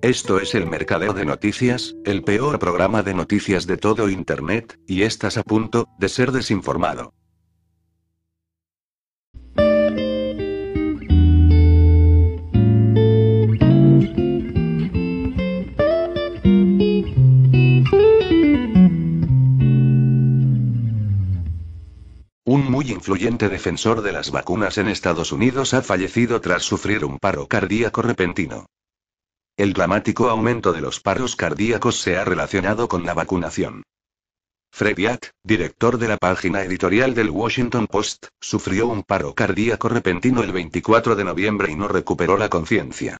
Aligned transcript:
Esto 0.00 0.38
es 0.38 0.54
el 0.54 0.64
Mercadeo 0.64 1.12
de 1.12 1.24
Noticias, 1.24 1.96
el 2.04 2.22
peor 2.22 2.60
programa 2.60 3.02
de 3.02 3.14
noticias 3.14 3.66
de 3.66 3.76
todo 3.78 4.08
Internet, 4.08 4.78
y 4.86 5.02
estás 5.02 5.36
a 5.36 5.42
punto 5.42 5.88
de 5.98 6.08
ser 6.08 6.30
desinformado. 6.30 7.14
Un 22.44 22.70
muy 22.70 22.92
influyente 22.92 23.48
defensor 23.48 24.02
de 24.02 24.12
las 24.12 24.30
vacunas 24.30 24.78
en 24.78 24.86
Estados 24.86 25.32
Unidos 25.32 25.74
ha 25.74 25.82
fallecido 25.82 26.40
tras 26.40 26.62
sufrir 26.62 27.04
un 27.04 27.18
paro 27.18 27.48
cardíaco 27.48 28.00
repentino. 28.00 28.66
El 29.58 29.72
dramático 29.72 30.30
aumento 30.30 30.72
de 30.72 30.80
los 30.80 31.00
paros 31.00 31.34
cardíacos 31.34 32.00
se 32.00 32.16
ha 32.16 32.24
relacionado 32.24 32.86
con 32.86 33.04
la 33.04 33.12
vacunación. 33.12 33.82
Fred 34.70 34.96
Yatt, 34.96 35.30
director 35.42 35.98
de 35.98 36.06
la 36.06 36.16
página 36.16 36.62
editorial 36.62 37.12
del 37.12 37.28
Washington 37.30 37.88
Post, 37.88 38.28
sufrió 38.40 38.86
un 38.86 39.02
paro 39.02 39.34
cardíaco 39.34 39.88
repentino 39.88 40.44
el 40.44 40.52
24 40.52 41.16
de 41.16 41.24
noviembre 41.24 41.72
y 41.72 41.74
no 41.74 41.88
recuperó 41.88 42.38
la 42.38 42.48
conciencia. 42.48 43.16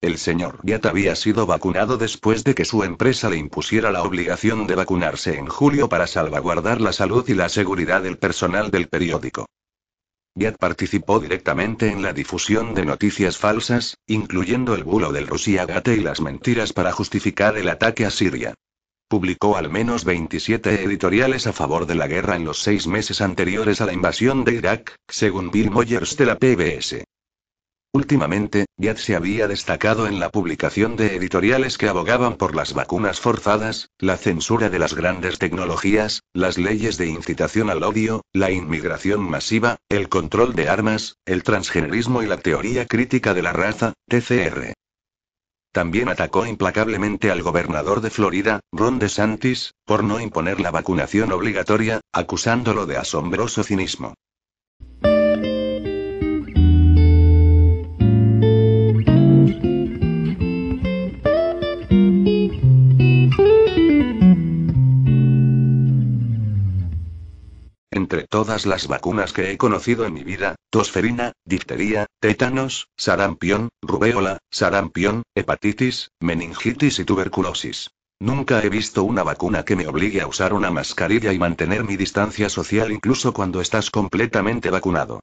El 0.00 0.18
señor 0.18 0.60
Yatt 0.62 0.86
había 0.86 1.16
sido 1.16 1.44
vacunado 1.44 1.98
después 1.98 2.44
de 2.44 2.54
que 2.54 2.64
su 2.64 2.84
empresa 2.84 3.28
le 3.28 3.38
impusiera 3.38 3.90
la 3.90 4.04
obligación 4.04 4.68
de 4.68 4.76
vacunarse 4.76 5.38
en 5.38 5.48
julio 5.48 5.88
para 5.88 6.06
salvaguardar 6.06 6.80
la 6.80 6.92
salud 6.92 7.28
y 7.28 7.34
la 7.34 7.48
seguridad 7.48 8.02
del 8.02 8.16
personal 8.16 8.70
del 8.70 8.86
periódico. 8.86 9.46
Yatt 10.36 10.56
participó 10.58 11.18
directamente 11.18 11.90
en 11.90 12.02
la 12.02 12.12
difusión 12.12 12.74
de 12.74 12.84
noticias 12.84 13.36
falsas, 13.36 13.96
incluyendo 14.06 14.74
el 14.74 14.84
bulo 14.84 15.12
del 15.12 15.26
Rusiagate 15.26 15.94
y 15.94 16.00
las 16.00 16.20
mentiras 16.20 16.72
para 16.72 16.92
justificar 16.92 17.58
el 17.58 17.68
ataque 17.68 18.06
a 18.06 18.10
Siria. 18.10 18.54
Publicó 19.08 19.56
al 19.56 19.70
menos 19.70 20.04
27 20.04 20.84
editoriales 20.84 21.48
a 21.48 21.52
favor 21.52 21.86
de 21.86 21.96
la 21.96 22.06
guerra 22.06 22.36
en 22.36 22.44
los 22.44 22.62
seis 22.62 22.86
meses 22.86 23.20
anteriores 23.20 23.80
a 23.80 23.86
la 23.86 23.92
invasión 23.92 24.44
de 24.44 24.54
Irak, 24.54 24.94
según 25.08 25.50
Bill 25.50 25.72
Moyers 25.72 26.16
de 26.16 26.26
la 26.26 26.38
PBS. 26.38 27.04
Últimamente, 27.92 28.66
Yad 28.76 28.98
se 28.98 29.16
había 29.16 29.48
destacado 29.48 30.06
en 30.06 30.20
la 30.20 30.30
publicación 30.30 30.94
de 30.94 31.16
editoriales 31.16 31.76
que 31.76 31.88
abogaban 31.88 32.36
por 32.36 32.54
las 32.54 32.72
vacunas 32.72 33.18
forzadas, 33.18 33.90
la 33.98 34.16
censura 34.16 34.70
de 34.70 34.78
las 34.78 34.94
grandes 34.94 35.40
tecnologías, 35.40 36.22
las 36.32 36.56
leyes 36.56 36.98
de 36.98 37.08
incitación 37.08 37.68
al 37.68 37.82
odio, 37.82 38.22
la 38.32 38.52
inmigración 38.52 39.28
masiva, 39.28 39.78
el 39.88 40.08
control 40.08 40.54
de 40.54 40.68
armas, 40.68 41.16
el 41.24 41.42
transgenerismo 41.42 42.22
y 42.22 42.26
la 42.26 42.36
teoría 42.36 42.86
crítica 42.86 43.34
de 43.34 43.42
la 43.42 43.52
raza, 43.52 43.92
TCR. 44.08 44.72
También 45.72 46.08
atacó 46.08 46.46
implacablemente 46.46 47.32
al 47.32 47.42
gobernador 47.42 48.02
de 48.02 48.10
Florida, 48.10 48.60
Ron 48.70 49.00
DeSantis, 49.00 49.74
por 49.84 50.04
no 50.04 50.20
imponer 50.20 50.60
la 50.60 50.70
vacunación 50.70 51.32
obligatoria, 51.32 52.00
acusándolo 52.12 52.86
de 52.86 52.98
asombroso 52.98 53.64
cinismo. 53.64 54.14
Entre 68.10 68.26
todas 68.26 68.66
las 68.66 68.88
vacunas 68.88 69.32
que 69.32 69.52
he 69.52 69.56
conocido 69.56 70.04
en 70.04 70.12
mi 70.12 70.24
vida, 70.24 70.56
tosferina, 70.68 71.30
difteria, 71.44 72.06
tétanos, 72.18 72.88
sarampión, 72.96 73.68
rubéola, 73.82 74.38
sarampión, 74.50 75.22
hepatitis, 75.36 76.10
meningitis 76.18 76.98
y 76.98 77.04
tuberculosis. 77.04 77.92
Nunca 78.18 78.64
he 78.64 78.68
visto 78.68 79.04
una 79.04 79.22
vacuna 79.22 79.64
que 79.64 79.76
me 79.76 79.86
obligue 79.86 80.20
a 80.22 80.26
usar 80.26 80.54
una 80.54 80.72
mascarilla 80.72 81.32
y 81.32 81.38
mantener 81.38 81.84
mi 81.84 81.96
distancia 81.96 82.48
social 82.48 82.90
incluso 82.90 83.32
cuando 83.32 83.60
estás 83.60 83.92
completamente 83.92 84.70
vacunado. 84.70 85.20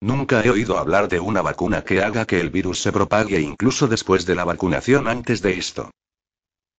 Nunca 0.00 0.44
he 0.44 0.50
oído 0.50 0.78
hablar 0.78 1.06
de 1.06 1.20
una 1.20 1.40
vacuna 1.40 1.84
que 1.84 2.02
haga 2.02 2.24
que 2.24 2.40
el 2.40 2.50
virus 2.50 2.82
se 2.82 2.90
propague 2.90 3.40
incluso 3.40 3.86
después 3.86 4.26
de 4.26 4.34
la 4.34 4.44
vacunación 4.44 5.06
antes 5.06 5.40
de 5.40 5.52
esto. 5.52 5.92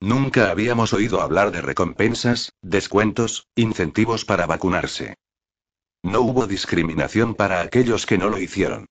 Nunca 0.03 0.51
habíamos 0.51 0.91
oído 0.91 1.21
hablar 1.21 1.51
de 1.51 1.61
recompensas, 1.61 2.51
descuentos, 2.61 3.47
incentivos 3.55 4.25
para 4.25 4.45
vacunarse. 4.45 5.15
No 6.03 6.19
hubo 6.19 6.45
discriminación 6.45 7.35
para 7.35 7.61
aquellos 7.61 8.05
que 8.05 8.17
no 8.17 8.27
lo 8.27 8.37
hicieron. 8.37 8.87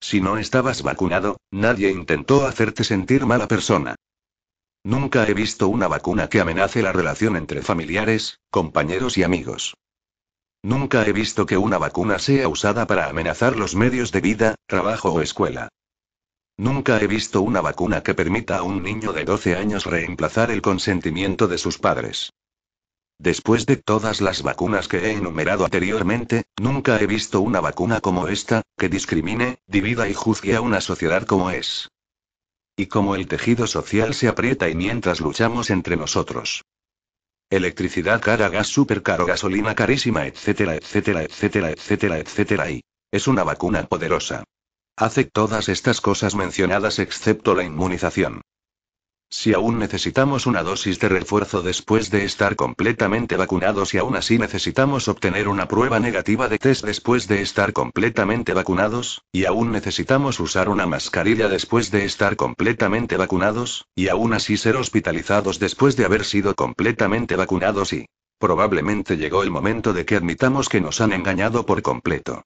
Si 0.00 0.20
no 0.20 0.36
estabas 0.36 0.82
vacunado, 0.82 1.36
nadie 1.52 1.92
intentó 1.92 2.44
hacerte 2.44 2.82
sentir 2.82 3.24
mala 3.24 3.46
persona. 3.46 3.94
Nunca 4.82 5.28
he 5.28 5.32
visto 5.32 5.68
una 5.68 5.86
vacuna 5.86 6.28
que 6.28 6.40
amenace 6.40 6.82
la 6.82 6.90
relación 6.90 7.36
entre 7.36 7.62
familiares, 7.62 8.40
compañeros 8.50 9.16
y 9.18 9.22
amigos. 9.22 9.74
Nunca 10.60 11.06
he 11.06 11.12
visto 11.12 11.46
que 11.46 11.56
una 11.56 11.78
vacuna 11.78 12.18
sea 12.18 12.48
usada 12.48 12.88
para 12.88 13.08
amenazar 13.08 13.54
los 13.54 13.76
medios 13.76 14.10
de 14.10 14.22
vida, 14.22 14.54
trabajo 14.66 15.12
o 15.12 15.20
escuela. 15.20 15.68
Nunca 16.58 16.98
he 17.00 17.06
visto 17.06 17.42
una 17.42 17.60
vacuna 17.60 18.02
que 18.02 18.14
permita 18.14 18.58
a 18.58 18.62
un 18.62 18.82
niño 18.82 19.12
de 19.12 19.24
12 19.24 19.56
años 19.56 19.84
reemplazar 19.84 20.50
el 20.50 20.62
consentimiento 20.62 21.48
de 21.48 21.58
sus 21.58 21.78
padres. 21.78 22.32
Después 23.18 23.66
de 23.66 23.76
todas 23.76 24.20
las 24.20 24.42
vacunas 24.42 24.88
que 24.88 24.98
he 24.98 25.12
enumerado 25.12 25.64
anteriormente, 25.64 26.44
nunca 26.58 27.00
he 27.00 27.06
visto 27.06 27.40
una 27.40 27.60
vacuna 27.60 28.00
como 28.00 28.28
esta, 28.28 28.62
que 28.76 28.88
discrimine, 28.88 29.58
divida 29.66 30.08
y 30.08 30.14
juzgue 30.14 30.54
a 30.54 30.60
una 30.60 30.80
sociedad 30.80 31.26
como 31.26 31.50
es. 31.50 31.90
Y 32.76 32.86
como 32.86 33.14
el 33.14 33.26
tejido 33.26 33.66
social 33.66 34.14
se 34.14 34.28
aprieta 34.28 34.68
y 34.68 34.74
mientras 34.74 35.20
luchamos 35.20 35.70
entre 35.70 35.96
nosotros. 35.96 36.64
Electricidad 37.48 38.20
cara, 38.20 38.48
gas 38.48 38.66
super 38.66 39.02
caro, 39.02 39.24
gasolina 39.24 39.74
carísima, 39.74 40.26
etcétera, 40.26 40.74
etcétera, 40.74 41.22
etcétera, 41.22 41.70
etcétera, 41.70 42.18
etcétera 42.18 42.70
y... 42.70 42.82
Es 43.12 43.28
una 43.28 43.44
vacuna 43.44 43.86
poderosa. 43.86 44.44
Hace 44.98 45.24
todas 45.24 45.68
estas 45.68 46.00
cosas 46.00 46.34
mencionadas 46.34 46.98
excepto 46.98 47.54
la 47.54 47.64
inmunización. 47.64 48.40
Si 49.28 49.52
aún 49.52 49.78
necesitamos 49.78 50.46
una 50.46 50.62
dosis 50.62 50.98
de 51.00 51.10
refuerzo 51.10 51.60
después 51.60 52.10
de 52.10 52.24
estar 52.24 52.56
completamente 52.56 53.36
vacunados 53.36 53.92
y 53.92 53.98
aún 53.98 54.16
así 54.16 54.38
necesitamos 54.38 55.08
obtener 55.08 55.48
una 55.48 55.68
prueba 55.68 56.00
negativa 56.00 56.48
de 56.48 56.58
test 56.58 56.82
después 56.86 57.28
de 57.28 57.42
estar 57.42 57.74
completamente 57.74 58.54
vacunados, 58.54 59.20
y 59.32 59.44
aún 59.44 59.70
necesitamos 59.70 60.40
usar 60.40 60.70
una 60.70 60.86
mascarilla 60.86 61.50
después 61.50 61.90
de 61.90 62.06
estar 62.06 62.36
completamente 62.36 63.18
vacunados, 63.18 63.84
y 63.94 64.08
aún 64.08 64.32
así 64.32 64.56
ser 64.56 64.76
hospitalizados 64.76 65.58
después 65.58 65.96
de 65.96 66.06
haber 66.06 66.24
sido 66.24 66.54
completamente 66.54 67.36
vacunados 67.36 67.92
y... 67.92 68.06
Probablemente 68.38 69.16
llegó 69.16 69.42
el 69.42 69.50
momento 69.50 69.92
de 69.92 70.06
que 70.06 70.16
admitamos 70.16 70.70
que 70.70 70.80
nos 70.80 71.02
han 71.02 71.12
engañado 71.12 71.66
por 71.66 71.82
completo. 71.82 72.44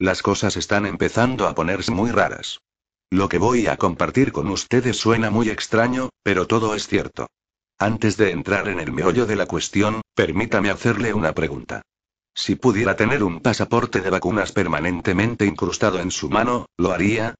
Las 0.00 0.22
cosas 0.22 0.56
están 0.56 0.86
empezando 0.86 1.46
a 1.46 1.54
ponerse 1.54 1.92
muy 1.92 2.10
raras. 2.10 2.62
Lo 3.10 3.28
que 3.28 3.36
voy 3.36 3.66
a 3.66 3.76
compartir 3.76 4.32
con 4.32 4.48
ustedes 4.48 4.96
suena 4.96 5.28
muy 5.28 5.50
extraño, 5.50 6.08
pero 6.22 6.46
todo 6.46 6.74
es 6.74 6.88
cierto. 6.88 7.26
Antes 7.78 8.16
de 8.16 8.30
entrar 8.30 8.68
en 8.68 8.80
el 8.80 8.92
meollo 8.92 9.26
de 9.26 9.36
la 9.36 9.44
cuestión, 9.44 10.00
permítame 10.14 10.70
hacerle 10.70 11.12
una 11.12 11.34
pregunta. 11.34 11.82
Si 12.34 12.54
pudiera 12.54 12.96
tener 12.96 13.22
un 13.22 13.40
pasaporte 13.40 14.00
de 14.00 14.08
vacunas 14.08 14.52
permanentemente 14.52 15.44
incrustado 15.44 16.00
en 16.00 16.10
su 16.10 16.30
mano, 16.30 16.64
¿lo 16.78 16.92
haría? 16.92 17.34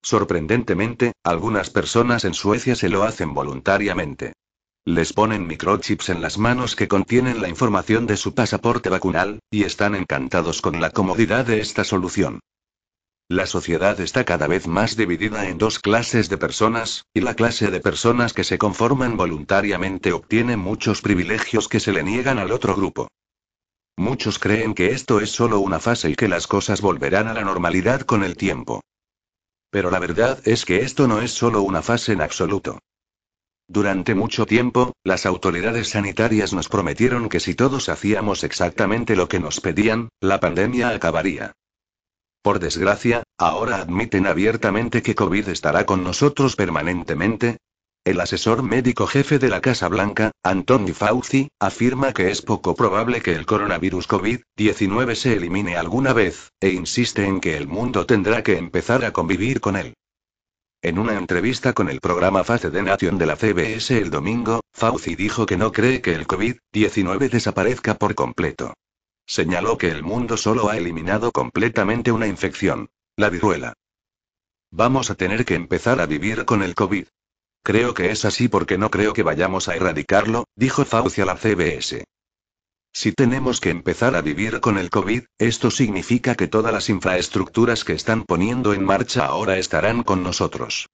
Sorprendentemente, 0.00 1.12
algunas 1.24 1.70
personas 1.70 2.24
en 2.24 2.34
Suecia 2.34 2.76
se 2.76 2.88
lo 2.88 3.02
hacen 3.02 3.34
voluntariamente. 3.34 4.32
Les 4.88 5.12
ponen 5.12 5.48
microchips 5.48 6.10
en 6.10 6.22
las 6.22 6.38
manos 6.38 6.76
que 6.76 6.86
contienen 6.86 7.42
la 7.42 7.48
información 7.48 8.06
de 8.06 8.16
su 8.16 8.34
pasaporte 8.34 8.88
vacunal, 8.88 9.40
y 9.50 9.64
están 9.64 9.96
encantados 9.96 10.62
con 10.62 10.80
la 10.80 10.90
comodidad 10.90 11.44
de 11.44 11.58
esta 11.58 11.82
solución. 11.82 12.38
La 13.28 13.46
sociedad 13.46 14.00
está 14.00 14.24
cada 14.24 14.46
vez 14.46 14.68
más 14.68 14.96
dividida 14.96 15.48
en 15.48 15.58
dos 15.58 15.80
clases 15.80 16.28
de 16.28 16.38
personas, 16.38 17.04
y 17.12 17.20
la 17.20 17.34
clase 17.34 17.72
de 17.72 17.80
personas 17.80 18.32
que 18.32 18.44
se 18.44 18.58
conforman 18.58 19.16
voluntariamente 19.16 20.12
obtiene 20.12 20.56
muchos 20.56 21.02
privilegios 21.02 21.66
que 21.66 21.80
se 21.80 21.90
le 21.90 22.04
niegan 22.04 22.38
al 22.38 22.52
otro 22.52 22.76
grupo. 22.76 23.08
Muchos 23.96 24.38
creen 24.38 24.72
que 24.72 24.92
esto 24.92 25.18
es 25.18 25.30
solo 25.30 25.58
una 25.58 25.80
fase 25.80 26.10
y 26.10 26.14
que 26.14 26.28
las 26.28 26.46
cosas 26.46 26.80
volverán 26.80 27.26
a 27.26 27.34
la 27.34 27.42
normalidad 27.42 28.02
con 28.02 28.22
el 28.22 28.36
tiempo. 28.36 28.82
Pero 29.68 29.90
la 29.90 29.98
verdad 29.98 30.38
es 30.44 30.64
que 30.64 30.82
esto 30.82 31.08
no 31.08 31.22
es 31.22 31.32
solo 31.32 31.62
una 31.62 31.82
fase 31.82 32.12
en 32.12 32.20
absoluto. 32.20 32.78
Durante 33.68 34.14
mucho 34.14 34.46
tiempo, 34.46 34.92
las 35.02 35.26
autoridades 35.26 35.88
sanitarias 35.88 36.52
nos 36.52 36.68
prometieron 36.68 37.28
que 37.28 37.40
si 37.40 37.54
todos 37.54 37.88
hacíamos 37.88 38.44
exactamente 38.44 39.16
lo 39.16 39.28
que 39.28 39.40
nos 39.40 39.60
pedían, 39.60 40.08
la 40.20 40.38
pandemia 40.38 40.90
acabaría. 40.90 41.52
Por 42.42 42.60
desgracia, 42.60 43.24
ahora 43.36 43.78
admiten 43.78 44.28
abiertamente 44.28 45.02
que 45.02 45.16
COVID 45.16 45.48
estará 45.48 45.84
con 45.84 46.04
nosotros 46.04 46.54
permanentemente. 46.54 47.56
El 48.04 48.20
asesor 48.20 48.62
médico 48.62 49.08
jefe 49.08 49.40
de 49.40 49.48
la 49.48 49.60
Casa 49.60 49.88
Blanca, 49.88 50.30
Anthony 50.44 50.94
Fauci, 50.94 51.48
afirma 51.58 52.12
que 52.12 52.30
es 52.30 52.42
poco 52.42 52.76
probable 52.76 53.20
que 53.20 53.32
el 53.32 53.46
coronavirus 53.46 54.08
COVID-19 54.08 55.16
se 55.16 55.32
elimine 55.32 55.76
alguna 55.76 56.12
vez, 56.12 56.52
e 56.60 56.68
insiste 56.68 57.24
en 57.24 57.40
que 57.40 57.56
el 57.56 57.66
mundo 57.66 58.06
tendrá 58.06 58.44
que 58.44 58.58
empezar 58.58 59.04
a 59.04 59.12
convivir 59.12 59.60
con 59.60 59.74
él. 59.74 59.94
En 60.86 61.00
una 61.00 61.18
entrevista 61.18 61.72
con 61.72 61.88
el 61.88 61.98
programa 61.98 62.44
Face 62.44 62.70
de 62.70 62.80
Nation 62.80 63.18
de 63.18 63.26
la 63.26 63.34
CBS 63.34 63.98
el 63.98 64.08
domingo, 64.08 64.60
Fauci 64.72 65.16
dijo 65.16 65.44
que 65.44 65.56
no 65.56 65.72
cree 65.72 66.00
que 66.00 66.14
el 66.14 66.28
COVID-19 66.28 67.28
desaparezca 67.28 67.96
por 67.96 68.14
completo. 68.14 68.72
Señaló 69.26 69.78
que 69.78 69.88
el 69.88 70.04
mundo 70.04 70.36
solo 70.36 70.68
ha 70.70 70.76
eliminado 70.76 71.32
completamente 71.32 72.12
una 72.12 72.28
infección, 72.28 72.88
la 73.16 73.30
viruela. 73.30 73.72
Vamos 74.70 75.10
a 75.10 75.16
tener 75.16 75.44
que 75.44 75.56
empezar 75.56 76.00
a 76.00 76.06
vivir 76.06 76.44
con 76.44 76.62
el 76.62 76.76
COVID. 76.76 77.08
Creo 77.64 77.92
que 77.92 78.12
es 78.12 78.24
así 78.24 78.46
porque 78.46 78.78
no 78.78 78.88
creo 78.88 79.12
que 79.12 79.24
vayamos 79.24 79.68
a 79.68 79.74
erradicarlo, 79.74 80.44
dijo 80.54 80.84
Fauci 80.84 81.20
a 81.20 81.26
la 81.26 81.34
CBS. 81.34 82.04
Si 82.98 83.12
tenemos 83.12 83.60
que 83.60 83.68
empezar 83.68 84.16
a 84.16 84.22
vivir 84.22 84.60
con 84.60 84.78
el 84.78 84.88
COVID, 84.88 85.24
esto 85.36 85.70
significa 85.70 86.34
que 86.34 86.48
todas 86.48 86.72
las 86.72 86.88
infraestructuras 86.88 87.84
que 87.84 87.92
están 87.92 88.24
poniendo 88.24 88.72
en 88.72 88.82
marcha 88.82 89.26
ahora 89.26 89.58
estarán 89.58 90.02
con 90.02 90.22
nosotros. 90.22 90.88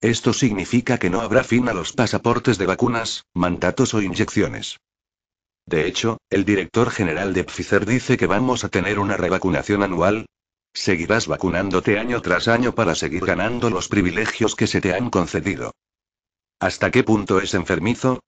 Esto 0.00 0.32
significa 0.32 0.98
que 0.98 1.10
no 1.10 1.20
habrá 1.20 1.44
fin 1.44 1.68
a 1.68 1.74
los 1.74 1.92
pasaportes 1.92 2.58
de 2.58 2.66
vacunas, 2.66 3.24
mandatos 3.34 3.94
o 3.94 4.02
inyecciones. 4.02 4.80
De 5.64 5.86
hecho, 5.86 6.18
el 6.28 6.44
director 6.44 6.90
general 6.90 7.34
de 7.34 7.44
Pfizer 7.44 7.86
dice 7.86 8.16
que 8.16 8.26
vamos 8.26 8.64
a 8.64 8.68
tener 8.68 8.98
una 8.98 9.16
revacunación 9.16 9.84
anual. 9.84 10.26
Seguirás 10.74 11.28
vacunándote 11.28 12.00
año 12.00 12.20
tras 12.20 12.48
año 12.48 12.74
para 12.74 12.96
seguir 12.96 13.24
ganando 13.24 13.70
los 13.70 13.86
privilegios 13.86 14.56
que 14.56 14.66
se 14.66 14.80
te 14.80 14.92
han 14.92 15.08
concedido. 15.08 15.70
¿Hasta 16.58 16.90
qué 16.90 17.04
punto 17.04 17.40
es 17.40 17.54
enfermizo? 17.54 18.18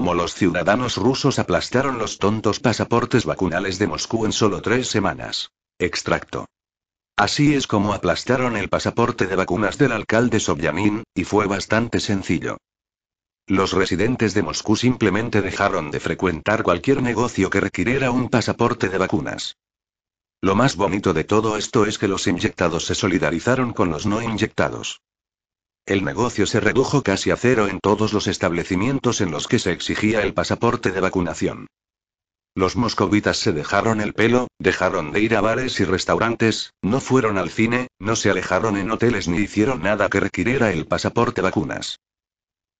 Cómo 0.00 0.14
los 0.14 0.34
ciudadanos 0.34 0.96
rusos 0.96 1.38
aplastaron 1.38 1.98
los 1.98 2.16
tontos 2.16 2.58
pasaportes 2.58 3.26
vacunales 3.26 3.78
de 3.78 3.86
Moscú 3.86 4.24
en 4.24 4.32
solo 4.32 4.62
tres 4.62 4.88
semanas. 4.88 5.50
Extracto. 5.78 6.46
Así 7.18 7.54
es 7.54 7.66
como 7.66 7.92
aplastaron 7.92 8.56
el 8.56 8.70
pasaporte 8.70 9.26
de 9.26 9.36
vacunas 9.36 9.76
del 9.76 9.92
alcalde 9.92 10.40
Sobyanin, 10.40 11.04
y 11.14 11.24
fue 11.24 11.46
bastante 11.46 12.00
sencillo. 12.00 12.56
Los 13.46 13.74
residentes 13.74 14.32
de 14.32 14.42
Moscú 14.42 14.74
simplemente 14.74 15.42
dejaron 15.42 15.90
de 15.90 16.00
frecuentar 16.00 16.62
cualquier 16.62 17.02
negocio 17.02 17.50
que 17.50 17.60
requiriera 17.60 18.10
un 18.10 18.30
pasaporte 18.30 18.88
de 18.88 18.96
vacunas. 18.96 19.58
Lo 20.40 20.54
más 20.54 20.76
bonito 20.76 21.12
de 21.12 21.24
todo 21.24 21.58
esto 21.58 21.84
es 21.84 21.98
que 21.98 22.08
los 22.08 22.26
inyectados 22.26 22.86
se 22.86 22.94
solidarizaron 22.94 23.74
con 23.74 23.90
los 23.90 24.06
no 24.06 24.22
inyectados. 24.22 25.02
El 25.90 26.04
negocio 26.04 26.46
se 26.46 26.60
redujo 26.60 27.02
casi 27.02 27.32
a 27.32 27.36
cero 27.36 27.66
en 27.66 27.80
todos 27.80 28.12
los 28.12 28.28
establecimientos 28.28 29.20
en 29.20 29.32
los 29.32 29.48
que 29.48 29.58
se 29.58 29.72
exigía 29.72 30.22
el 30.22 30.34
pasaporte 30.34 30.92
de 30.92 31.00
vacunación. 31.00 31.66
Los 32.54 32.76
moscovitas 32.76 33.38
se 33.38 33.50
dejaron 33.50 34.00
el 34.00 34.14
pelo, 34.14 34.46
dejaron 34.60 35.10
de 35.10 35.18
ir 35.18 35.34
a 35.34 35.40
bares 35.40 35.80
y 35.80 35.84
restaurantes, 35.84 36.74
no 36.80 37.00
fueron 37.00 37.38
al 37.38 37.50
cine, 37.50 37.88
no 37.98 38.14
se 38.14 38.30
alejaron 38.30 38.76
en 38.76 38.88
hoteles 38.92 39.26
ni 39.26 39.38
hicieron 39.38 39.82
nada 39.82 40.08
que 40.08 40.20
requiriera 40.20 40.70
el 40.70 40.86
pasaporte 40.86 41.40
vacunas. 41.40 41.98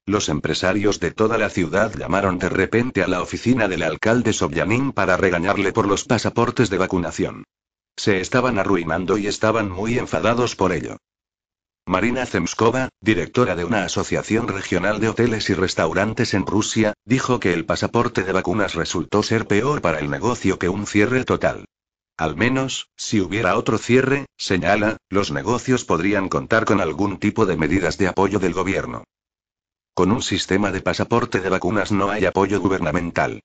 Los 0.05 0.29
empresarios 0.29 1.01
de 1.01 1.11
toda 1.11 1.37
la 1.37 1.49
ciudad 1.49 1.93
llamaron 1.93 2.39
de 2.39 2.47
repente 2.47 3.03
a 3.03 3.09
la 3.09 3.21
oficina 3.21 3.67
del 3.67 3.83
alcalde 3.83 4.31
Sobyanin 4.31 4.93
para 4.93 5.17
regañarle 5.17 5.73
por 5.73 5.85
los 5.85 6.05
pasaportes 6.05 6.69
de 6.69 6.77
vacunación. 6.77 7.43
Se 7.97 8.21
estaban 8.21 8.57
arruinando 8.57 9.17
y 9.17 9.27
estaban 9.27 9.69
muy 9.69 9.99
enfadados 9.99 10.55
por 10.55 10.71
ello. 10.71 10.95
Marina 11.91 12.25
Zemskova, 12.25 12.87
directora 13.01 13.53
de 13.53 13.65
una 13.65 13.83
asociación 13.83 14.47
regional 14.47 15.01
de 15.01 15.09
hoteles 15.09 15.49
y 15.49 15.55
restaurantes 15.55 16.33
en 16.33 16.45
Rusia, 16.45 16.93
dijo 17.03 17.41
que 17.41 17.51
el 17.51 17.65
pasaporte 17.65 18.23
de 18.23 18.31
vacunas 18.31 18.75
resultó 18.75 19.23
ser 19.23 19.45
peor 19.45 19.81
para 19.81 19.99
el 19.99 20.09
negocio 20.09 20.57
que 20.57 20.69
un 20.69 20.87
cierre 20.87 21.25
total. 21.25 21.65
Al 22.15 22.37
menos, 22.37 22.87
si 22.95 23.19
hubiera 23.19 23.57
otro 23.57 23.77
cierre, 23.77 24.27
señala, 24.37 24.95
los 25.09 25.33
negocios 25.33 25.83
podrían 25.83 26.29
contar 26.29 26.63
con 26.63 26.79
algún 26.79 27.19
tipo 27.19 27.45
de 27.45 27.57
medidas 27.57 27.97
de 27.97 28.07
apoyo 28.07 28.39
del 28.39 28.53
gobierno. 28.53 29.03
Con 29.93 30.13
un 30.13 30.21
sistema 30.21 30.71
de 30.71 30.79
pasaporte 30.79 31.41
de 31.41 31.49
vacunas 31.49 31.91
no 31.91 32.09
hay 32.09 32.23
apoyo 32.23 32.61
gubernamental. 32.61 33.41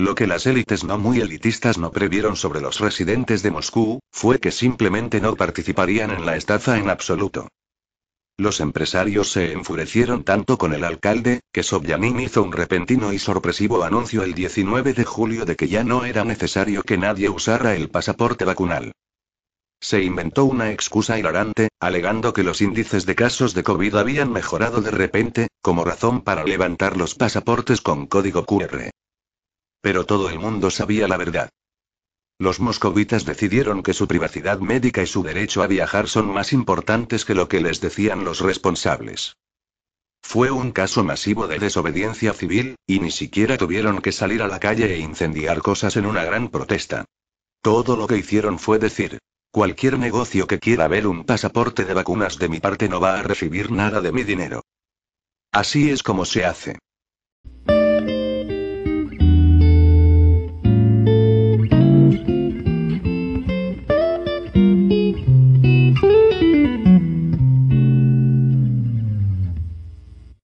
Lo 0.00 0.14
que 0.14 0.26
las 0.26 0.46
élites 0.46 0.82
no 0.82 0.96
muy 0.96 1.20
elitistas 1.20 1.76
no 1.76 1.92
previeron 1.92 2.34
sobre 2.34 2.62
los 2.62 2.80
residentes 2.80 3.42
de 3.42 3.50
Moscú, 3.50 4.00
fue 4.10 4.38
que 4.38 4.50
simplemente 4.50 5.20
no 5.20 5.36
participarían 5.36 6.10
en 6.10 6.24
la 6.24 6.36
estafa 6.36 6.78
en 6.78 6.88
absoluto. 6.88 7.48
Los 8.38 8.60
empresarios 8.60 9.30
se 9.30 9.52
enfurecieron 9.52 10.24
tanto 10.24 10.56
con 10.56 10.72
el 10.72 10.84
alcalde, 10.84 11.40
que 11.52 11.62
Sobyanin 11.62 12.18
hizo 12.18 12.42
un 12.42 12.52
repentino 12.52 13.12
y 13.12 13.18
sorpresivo 13.18 13.84
anuncio 13.84 14.22
el 14.22 14.32
19 14.32 14.94
de 14.94 15.04
julio 15.04 15.44
de 15.44 15.54
que 15.54 15.68
ya 15.68 15.84
no 15.84 16.06
era 16.06 16.24
necesario 16.24 16.82
que 16.82 16.96
nadie 16.96 17.28
usara 17.28 17.76
el 17.76 17.90
pasaporte 17.90 18.46
vacunal. 18.46 18.92
Se 19.82 20.02
inventó 20.02 20.46
una 20.46 20.70
excusa 20.70 21.18
hilarante, 21.18 21.68
alegando 21.78 22.32
que 22.32 22.42
los 22.42 22.62
índices 22.62 23.04
de 23.04 23.14
casos 23.16 23.52
de 23.52 23.62
COVID 23.62 23.96
habían 23.96 24.32
mejorado 24.32 24.80
de 24.80 24.92
repente, 24.92 25.48
como 25.60 25.84
razón 25.84 26.22
para 26.22 26.42
levantar 26.42 26.96
los 26.96 27.14
pasaportes 27.14 27.82
con 27.82 28.06
código 28.06 28.46
QR. 28.46 28.88
Pero 29.80 30.04
todo 30.04 30.28
el 30.28 30.38
mundo 30.38 30.70
sabía 30.70 31.08
la 31.08 31.16
verdad. 31.16 31.50
Los 32.38 32.58
moscovitas 32.58 33.24
decidieron 33.24 33.82
que 33.82 33.92
su 33.92 34.08
privacidad 34.08 34.60
médica 34.60 35.02
y 35.02 35.06
su 35.06 35.22
derecho 35.22 35.62
a 35.62 35.66
viajar 35.66 36.08
son 36.08 36.32
más 36.32 36.52
importantes 36.52 37.24
que 37.24 37.34
lo 37.34 37.48
que 37.48 37.60
les 37.60 37.80
decían 37.80 38.24
los 38.24 38.40
responsables. 38.40 39.36
Fue 40.22 40.50
un 40.50 40.72
caso 40.72 41.02
masivo 41.02 41.48
de 41.48 41.58
desobediencia 41.58 42.32
civil, 42.32 42.76
y 42.86 43.00
ni 43.00 43.10
siquiera 43.10 43.58
tuvieron 43.58 44.00
que 44.00 44.12
salir 44.12 44.42
a 44.42 44.48
la 44.48 44.60
calle 44.60 44.94
e 44.94 44.98
incendiar 44.98 45.60
cosas 45.60 45.96
en 45.96 46.06
una 46.06 46.24
gran 46.24 46.48
protesta. 46.48 47.04
Todo 47.62 47.96
lo 47.96 48.06
que 48.06 48.16
hicieron 48.16 48.58
fue 48.58 48.78
decir, 48.78 49.18
cualquier 49.50 49.98
negocio 49.98 50.46
que 50.46 50.58
quiera 50.58 50.88
ver 50.88 51.06
un 51.06 51.24
pasaporte 51.24 51.84
de 51.84 51.94
vacunas 51.94 52.38
de 52.38 52.48
mi 52.48 52.60
parte 52.60 52.88
no 52.88 53.00
va 53.00 53.18
a 53.18 53.22
recibir 53.22 53.70
nada 53.70 54.00
de 54.00 54.12
mi 54.12 54.22
dinero. 54.22 54.62
Así 55.52 55.90
es 55.90 56.02
como 56.02 56.24
se 56.24 56.44
hace. 56.44 56.78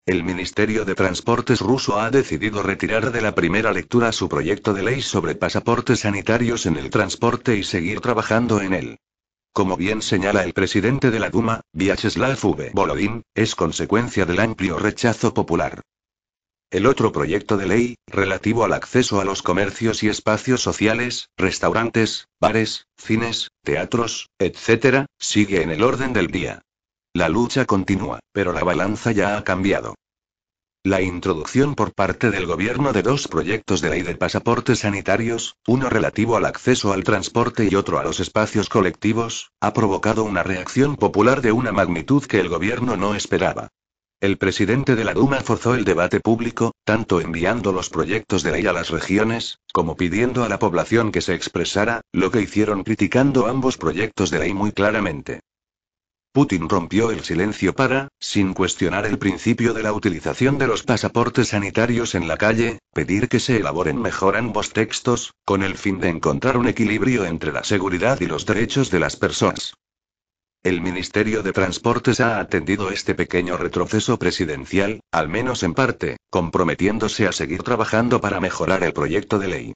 El 0.07 0.23
Ministerio 0.23 0.83
de 0.83 0.95
Transportes 0.95 1.61
ruso 1.61 1.99
ha 1.99 2.09
decidido 2.09 2.63
retirar 2.63 3.11
de 3.11 3.21
la 3.21 3.35
primera 3.35 3.71
lectura 3.71 4.11
su 4.11 4.27
proyecto 4.27 4.73
de 4.73 4.81
ley 4.81 5.03
sobre 5.03 5.35
pasaportes 5.35 5.99
sanitarios 5.99 6.65
en 6.65 6.77
el 6.77 6.89
transporte 6.89 7.55
y 7.55 7.63
seguir 7.63 8.01
trabajando 8.01 8.61
en 8.61 8.73
él. 8.73 8.97
Como 9.53 9.77
bien 9.77 10.01
señala 10.01 10.43
el 10.43 10.53
presidente 10.53 11.11
de 11.11 11.19
la 11.19 11.29
Duma, 11.29 11.61
Vyacheslav 11.73 12.43
V. 12.43 12.71
Volodin, 12.73 13.21
es 13.35 13.53
consecuencia 13.53 14.25
del 14.25 14.39
amplio 14.39 14.79
rechazo 14.79 15.35
popular. 15.35 15.81
El 16.71 16.87
otro 16.87 17.11
proyecto 17.11 17.57
de 17.57 17.67
ley, 17.67 17.95
relativo 18.07 18.63
al 18.63 18.73
acceso 18.73 19.21
a 19.21 19.25
los 19.25 19.43
comercios 19.43 20.01
y 20.01 20.09
espacios 20.09 20.63
sociales, 20.63 21.29
restaurantes, 21.37 22.27
bares, 22.39 22.87
cines, 22.97 23.49
teatros, 23.61 24.29
etc., 24.39 25.05
sigue 25.19 25.61
en 25.61 25.69
el 25.69 25.83
orden 25.83 26.11
del 26.11 26.27
día. 26.27 26.63
La 27.13 27.27
lucha 27.27 27.65
continúa, 27.65 28.21
pero 28.31 28.53
la 28.53 28.63
balanza 28.63 29.11
ya 29.11 29.35
ha 29.35 29.43
cambiado. 29.43 29.95
La 30.81 31.01
introducción 31.01 31.75
por 31.75 31.93
parte 31.93 32.31
del 32.31 32.45
gobierno 32.45 32.93
de 32.93 33.03
dos 33.03 33.27
proyectos 33.27 33.81
de 33.81 33.89
ley 33.89 34.01
de 34.01 34.15
pasaportes 34.15 34.79
sanitarios, 34.79 35.57
uno 35.67 35.89
relativo 35.89 36.37
al 36.37 36.45
acceso 36.45 36.93
al 36.93 37.03
transporte 37.03 37.67
y 37.69 37.75
otro 37.75 37.99
a 37.99 38.03
los 38.03 38.21
espacios 38.21 38.69
colectivos, 38.69 39.51
ha 39.59 39.73
provocado 39.73 40.23
una 40.23 40.41
reacción 40.41 40.95
popular 40.95 41.41
de 41.41 41.51
una 41.51 41.73
magnitud 41.73 42.23
que 42.23 42.39
el 42.39 42.47
gobierno 42.47 42.95
no 42.95 43.13
esperaba. 43.13 43.67
El 44.21 44.37
presidente 44.37 44.95
de 44.95 45.03
la 45.03 45.13
Duma 45.13 45.41
forzó 45.41 45.75
el 45.75 45.83
debate 45.83 46.21
público, 46.21 46.71
tanto 46.85 47.19
enviando 47.19 47.73
los 47.73 47.89
proyectos 47.89 48.41
de 48.41 48.53
ley 48.53 48.67
a 48.67 48.73
las 48.73 48.89
regiones, 48.89 49.57
como 49.73 49.97
pidiendo 49.97 50.45
a 50.45 50.49
la 50.49 50.59
población 50.59 51.11
que 51.11 51.19
se 51.19 51.35
expresara, 51.35 52.01
lo 52.13 52.31
que 52.31 52.41
hicieron 52.41 52.83
criticando 52.83 53.47
ambos 53.47 53.77
proyectos 53.77 54.31
de 54.31 54.39
ley 54.39 54.53
muy 54.53 54.71
claramente. 54.71 55.41
Putin 56.33 56.69
rompió 56.69 57.11
el 57.11 57.25
silencio 57.25 57.75
para, 57.75 58.07
sin 58.17 58.53
cuestionar 58.53 59.05
el 59.05 59.19
principio 59.19 59.73
de 59.73 59.83
la 59.83 59.91
utilización 59.91 60.57
de 60.57 60.65
los 60.65 60.83
pasaportes 60.83 61.49
sanitarios 61.49 62.15
en 62.15 62.29
la 62.29 62.37
calle, 62.37 62.79
pedir 62.93 63.27
que 63.27 63.41
se 63.41 63.57
elaboren 63.57 64.01
mejor 64.01 64.37
ambos 64.37 64.71
textos, 64.71 65.33
con 65.43 65.61
el 65.61 65.75
fin 65.75 65.99
de 65.99 66.07
encontrar 66.07 66.55
un 66.55 66.69
equilibrio 66.69 67.25
entre 67.25 67.51
la 67.51 67.65
seguridad 67.65 68.21
y 68.21 68.27
los 68.27 68.45
derechos 68.45 68.89
de 68.91 68.99
las 69.01 69.17
personas. 69.17 69.73
El 70.63 70.79
Ministerio 70.79 71.43
de 71.43 71.51
Transportes 71.51 72.21
ha 72.21 72.39
atendido 72.39 72.91
este 72.91 73.13
pequeño 73.13 73.57
retroceso 73.57 74.17
presidencial, 74.17 75.01
al 75.11 75.27
menos 75.27 75.63
en 75.63 75.73
parte, 75.73 76.15
comprometiéndose 76.29 77.27
a 77.27 77.33
seguir 77.33 77.63
trabajando 77.63 78.21
para 78.21 78.39
mejorar 78.39 78.83
el 78.83 78.93
proyecto 78.93 79.37
de 79.37 79.47
ley. 79.49 79.73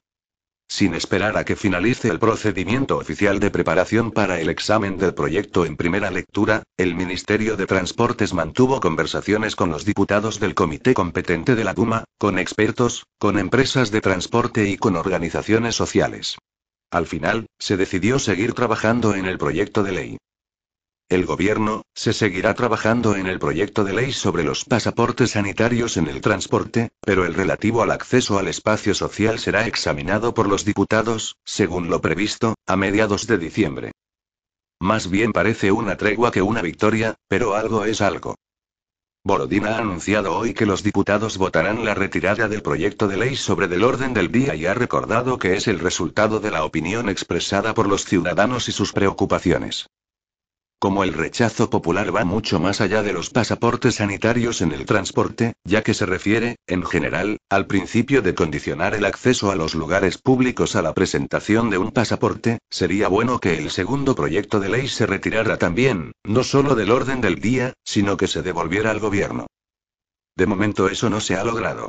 Sin 0.68 0.94
esperar 0.94 1.38
a 1.38 1.44
que 1.44 1.56
finalice 1.56 2.08
el 2.08 2.18
procedimiento 2.18 2.98
oficial 2.98 3.38
de 3.38 3.50
preparación 3.50 4.10
para 4.10 4.40
el 4.40 4.48
examen 4.48 4.98
del 4.98 5.14
proyecto 5.14 5.64
en 5.64 5.76
primera 5.76 6.10
lectura, 6.10 6.64
el 6.76 6.94
Ministerio 6.94 7.56
de 7.56 7.66
Transportes 7.66 8.34
mantuvo 8.34 8.80
conversaciones 8.80 9.54
con 9.54 9.70
los 9.70 9.84
diputados 9.84 10.40
del 10.40 10.54
comité 10.54 10.92
competente 10.92 11.54
de 11.54 11.64
la 11.64 11.72
Duma, 11.72 12.04
con 12.18 12.38
expertos, 12.38 13.06
con 13.18 13.38
empresas 13.38 13.90
de 13.90 14.00
transporte 14.00 14.68
y 14.68 14.76
con 14.76 14.96
organizaciones 14.96 15.76
sociales. 15.76 16.36
Al 16.90 17.06
final, 17.06 17.46
se 17.58 17.76
decidió 17.76 18.18
seguir 18.18 18.52
trabajando 18.52 19.14
en 19.14 19.26
el 19.26 19.38
proyecto 19.38 19.82
de 19.82 19.92
ley. 19.92 20.18
El 21.08 21.24
gobierno, 21.24 21.82
se 21.94 22.12
seguirá 22.12 22.54
trabajando 22.54 23.14
en 23.14 23.28
el 23.28 23.38
proyecto 23.38 23.84
de 23.84 23.92
ley 23.92 24.12
sobre 24.12 24.42
los 24.42 24.64
pasaportes 24.64 25.30
sanitarios 25.30 25.96
en 25.96 26.08
el 26.08 26.20
transporte, 26.20 26.88
pero 27.00 27.24
el 27.24 27.34
relativo 27.34 27.82
al 27.82 27.92
acceso 27.92 28.40
al 28.40 28.48
espacio 28.48 28.92
social 28.92 29.38
será 29.38 29.68
examinado 29.68 30.34
por 30.34 30.48
los 30.48 30.64
diputados, 30.64 31.36
según 31.44 31.90
lo 31.90 32.00
previsto, 32.00 32.56
a 32.66 32.74
mediados 32.74 33.28
de 33.28 33.38
diciembre. 33.38 33.92
Más 34.80 35.08
bien 35.08 35.32
parece 35.32 35.70
una 35.70 35.96
tregua 35.96 36.32
que 36.32 36.42
una 36.42 36.60
victoria, 36.60 37.14
pero 37.28 37.54
algo 37.54 37.84
es 37.84 38.00
algo. 38.00 38.34
Borodín 39.22 39.66
ha 39.66 39.78
anunciado 39.78 40.36
hoy 40.36 40.54
que 40.54 40.66
los 40.66 40.82
diputados 40.82 41.38
votarán 41.38 41.84
la 41.84 41.94
retirada 41.94 42.48
del 42.48 42.62
proyecto 42.62 43.06
de 43.06 43.16
ley 43.16 43.36
sobre 43.36 43.68
del 43.68 43.84
orden 43.84 44.12
del 44.12 44.32
día 44.32 44.56
y 44.56 44.66
ha 44.66 44.74
recordado 44.74 45.38
que 45.38 45.54
es 45.54 45.68
el 45.68 45.78
resultado 45.78 46.40
de 46.40 46.50
la 46.50 46.64
opinión 46.64 47.08
expresada 47.08 47.74
por 47.74 47.88
los 47.88 48.04
ciudadanos 48.04 48.68
y 48.68 48.72
sus 48.72 48.92
preocupaciones. 48.92 49.86
Como 50.78 51.04
el 51.04 51.14
rechazo 51.14 51.70
popular 51.70 52.14
va 52.14 52.26
mucho 52.26 52.60
más 52.60 52.82
allá 52.82 53.02
de 53.02 53.14
los 53.14 53.30
pasaportes 53.30 53.94
sanitarios 53.94 54.60
en 54.60 54.72
el 54.72 54.84
transporte, 54.84 55.54
ya 55.64 55.82
que 55.82 55.94
se 55.94 56.04
refiere, 56.04 56.56
en 56.66 56.84
general, 56.84 57.38
al 57.48 57.66
principio 57.66 58.20
de 58.20 58.34
condicionar 58.34 58.94
el 58.94 59.06
acceso 59.06 59.50
a 59.50 59.56
los 59.56 59.74
lugares 59.74 60.18
públicos 60.18 60.76
a 60.76 60.82
la 60.82 60.92
presentación 60.92 61.70
de 61.70 61.78
un 61.78 61.92
pasaporte, 61.92 62.58
sería 62.68 63.08
bueno 63.08 63.40
que 63.40 63.56
el 63.56 63.70
segundo 63.70 64.14
proyecto 64.14 64.60
de 64.60 64.68
ley 64.68 64.88
se 64.88 65.06
retirara 65.06 65.56
también, 65.56 66.12
no 66.24 66.44
solo 66.44 66.74
del 66.74 66.90
orden 66.90 67.22
del 67.22 67.40
día, 67.40 67.72
sino 67.82 68.18
que 68.18 68.26
se 68.26 68.42
devolviera 68.42 68.90
al 68.90 69.00
gobierno. 69.00 69.46
De 70.36 70.46
momento 70.46 70.88
eso 70.88 71.08
no 71.08 71.20
se 71.20 71.36
ha 71.36 71.44
logrado. 71.44 71.88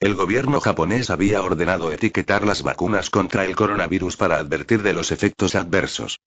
El 0.00 0.14
gobierno 0.14 0.62
japonés 0.62 1.10
había 1.10 1.42
ordenado 1.42 1.92
etiquetar 1.92 2.46
las 2.46 2.62
vacunas 2.62 3.10
contra 3.10 3.44
el 3.44 3.54
coronavirus 3.54 4.16
para 4.16 4.38
advertir 4.38 4.82
de 4.82 4.94
los 4.94 5.12
efectos 5.12 5.54
adversos. 5.54 6.20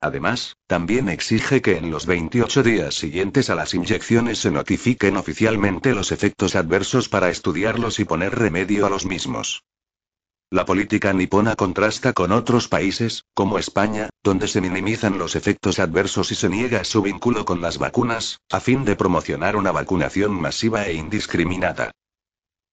Además, 0.00 0.56
también 0.66 1.08
exige 1.08 1.62
que 1.62 1.76
en 1.76 1.92
los 1.92 2.06
28 2.06 2.64
días 2.64 2.96
siguientes 2.96 3.48
a 3.48 3.54
las 3.54 3.72
inyecciones 3.72 4.38
se 4.40 4.50
notifiquen 4.50 5.16
oficialmente 5.16 5.94
los 5.94 6.10
efectos 6.10 6.56
adversos 6.56 7.08
para 7.08 7.30
estudiarlos 7.30 8.00
y 8.00 8.04
poner 8.04 8.36
remedio 8.36 8.84
a 8.84 8.90
los 8.90 9.06
mismos. 9.06 9.62
La 10.50 10.64
política 10.64 11.12
nipona 11.12 11.54
contrasta 11.54 12.12
con 12.12 12.32
otros 12.32 12.66
países, 12.66 13.26
como 13.32 13.60
España, 13.60 14.10
donde 14.24 14.48
se 14.48 14.60
minimizan 14.60 15.18
los 15.18 15.36
efectos 15.36 15.78
adversos 15.78 16.32
y 16.32 16.34
se 16.34 16.48
niega 16.48 16.82
su 16.82 17.00
vínculo 17.00 17.44
con 17.44 17.60
las 17.60 17.78
vacunas, 17.78 18.40
a 18.50 18.58
fin 18.58 18.84
de 18.84 18.96
promocionar 18.96 19.54
una 19.54 19.70
vacunación 19.70 20.32
masiva 20.32 20.88
e 20.88 20.94
indiscriminada. 20.94 21.92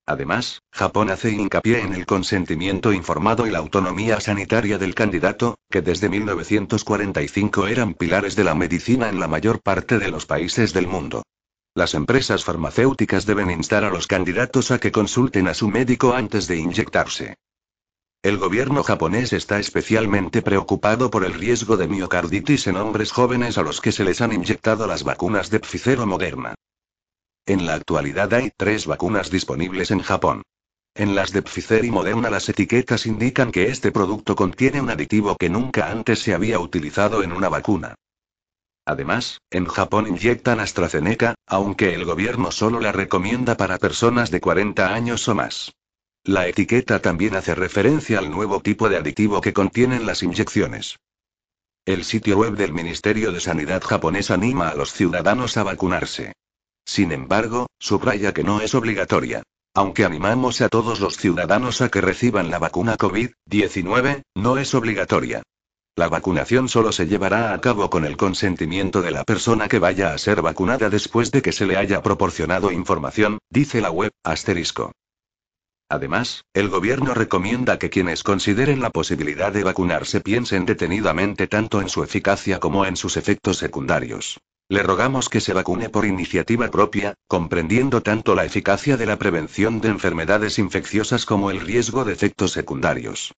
Además, 0.10 0.62
Japón 0.72 1.12
hace 1.12 1.32
hincapié 1.32 1.82
en 1.82 1.94
el 1.94 2.06
consentimiento 2.06 2.94
informado 2.94 3.46
y 3.46 3.52
la 3.52 3.58
autonomía 3.58 4.22
sanitaria 4.22 4.78
del 4.78 4.96
candidato, 4.96 5.58
que 5.70 5.82
desde 5.82 6.08
1945 6.08 7.68
eran 7.68 7.94
pilares 7.94 8.38
de 8.38 8.46
la 8.46 8.56
medicina 8.56 9.10
en 9.10 9.20
la 9.20 9.28
mayor 9.28 9.62
parte 9.62 10.00
de 10.00 10.10
los 10.10 10.26
países 10.26 10.72
del 10.72 10.88
mundo. 10.88 11.24
Las 11.76 11.94
empresas 11.94 12.46
farmacéuticas 12.46 13.26
deben 13.26 13.52
instar 13.52 13.84
a 13.84 13.90
los 13.90 14.08
candidatos 14.08 14.72
a 14.72 14.80
que 14.80 14.94
consulten 14.94 15.50
a 15.50 15.54
su 15.54 15.68
médico 15.68 16.14
antes 16.14 16.48
de 16.48 16.56
inyectarse. 16.56 17.36
El 18.24 18.38
gobierno 18.38 18.84
japonés 18.84 19.34
está 19.34 19.60
especialmente 19.60 20.42
preocupado 20.42 21.12
por 21.12 21.26
el 21.26 21.34
riesgo 21.34 21.76
de 21.76 21.90
miocarditis 21.90 22.68
en 22.68 22.78
hombres 22.78 23.12
jóvenes 23.12 23.58
a 23.58 23.62
los 23.62 23.82
que 23.82 23.92
se 23.92 24.06
les 24.06 24.22
han 24.22 24.32
inyectado 24.32 24.88
las 24.88 25.04
vacunas 25.04 25.50
de 25.50 25.60
Pfizer 25.60 26.00
o 26.00 26.08
Moderna. 26.08 26.56
En 27.48 27.66
la 27.66 27.76
actualidad 27.76 28.34
hay 28.34 28.52
tres 28.58 28.86
vacunas 28.88 29.32
disponibles 29.32 29.92
en 29.92 30.02
Japón. 30.02 30.44
En 30.94 31.16
las 31.16 31.32
de 31.32 31.42
Pfizer 31.42 31.86
y 31.86 31.92
Moderna 31.92 32.30
las 32.30 32.50
etiquetas 32.50 33.06
indican 33.06 33.54
que 33.54 33.70
este 33.70 33.94
producto 33.94 34.36
contiene 34.36 34.82
un 34.82 34.90
aditivo 34.90 35.38
que 35.38 35.50
nunca 35.50 35.90
antes 35.90 36.20
se 36.20 36.34
había 36.34 36.60
utilizado 36.60 37.24
en 37.24 37.32
una 37.32 37.48
vacuna. 37.48 37.96
Además, 38.86 39.40
en 39.50 39.66
Japón 39.66 40.08
inyectan 40.08 40.60
AstraZeneca, 40.60 41.36
aunque 41.46 41.94
el 41.94 42.04
gobierno 42.04 42.52
solo 42.52 42.82
la 42.82 42.92
recomienda 42.92 43.56
para 43.56 43.78
personas 43.78 44.30
de 44.30 44.42
40 44.42 44.94
años 44.94 45.26
o 45.30 45.36
más. 45.36 45.74
La 46.26 46.50
etiqueta 46.50 47.00
también 47.02 47.38
hace 47.38 47.56
referencia 47.56 48.20
al 48.20 48.30
nuevo 48.30 48.60
tipo 48.60 48.90
de 48.90 48.98
aditivo 48.98 49.40
que 49.40 49.54
contienen 49.54 50.06
las 50.06 50.22
inyecciones. 50.22 50.98
El 51.86 52.04
sitio 52.04 52.40
web 52.40 52.58
del 52.58 52.74
Ministerio 52.74 53.32
de 53.32 53.40
Sanidad 53.40 53.82
japonés 53.84 54.32
anima 54.32 54.68
a 54.68 54.76
los 54.76 54.92
ciudadanos 54.92 55.56
a 55.56 55.64
vacunarse. 55.64 56.34
Sin 56.88 57.12
embargo, 57.12 57.68
subraya 57.78 58.34
que 58.34 58.44
no 58.46 58.62
es 58.62 58.74
obligatoria. 58.74 59.44
Aunque 59.76 60.06
animamos 60.06 60.62
a 60.62 60.70
todos 60.70 61.02
los 61.02 61.18
ciudadanos 61.18 61.82
a 61.82 61.90
que 61.90 62.02
reciban 62.02 62.50
la 62.50 62.60
vacuna 62.60 62.98
COVID-19, 62.98 64.24
no 64.36 64.58
es 64.58 64.74
obligatoria. 64.74 65.44
La 65.98 66.08
vacunación 66.08 66.70
solo 66.70 66.92
se 66.92 67.06
llevará 67.06 67.54
a 67.54 67.60
cabo 67.60 67.90
con 67.90 68.06
el 68.06 68.16
consentimiento 68.18 69.02
de 69.02 69.12
la 69.12 69.24
persona 69.26 69.68
que 69.68 69.80
vaya 69.80 70.14
a 70.14 70.18
ser 70.18 70.42
vacunada 70.42 70.90
después 70.90 71.30
de 71.32 71.42
que 71.42 71.52
se 71.52 71.66
le 71.66 71.76
haya 71.76 72.02
proporcionado 72.02 72.72
información, 72.72 73.38
dice 73.50 73.82
la 73.82 73.92
web, 73.92 74.12
asterisco. 74.24 74.94
Además, 75.90 76.46
el 76.54 76.70
gobierno 76.70 77.14
recomienda 77.14 77.80
que 77.80 77.90
quienes 77.90 78.24
consideren 78.24 78.82
la 78.82 78.92
posibilidad 78.92 79.52
de 79.52 79.64
vacunarse 79.64 80.22
piensen 80.22 80.66
detenidamente 80.66 81.48
tanto 81.48 81.82
en 81.82 81.90
su 81.90 82.04
eficacia 82.04 82.60
como 82.60 82.86
en 82.86 82.96
sus 82.96 83.18
efectos 83.18 83.58
secundarios. 83.58 84.40
Le 84.70 84.84
rogamos 84.84 85.30
que 85.30 85.40
se 85.40 85.54
vacune 85.54 85.90
por 85.90 86.06
iniciativa 86.06 86.70
propia, 86.70 87.14
comprendiendo 87.28 88.04
tanto 88.04 88.36
la 88.36 88.44
eficacia 88.44 88.98
de 88.98 89.06
la 89.06 89.18
prevención 89.18 89.80
de 89.80 89.88
enfermedades 89.88 90.60
infecciosas 90.60 91.26
como 91.26 91.52
el 91.52 91.62
riesgo 91.62 92.04
de 92.04 92.12
efectos 92.12 92.52
secundarios. 92.52 93.34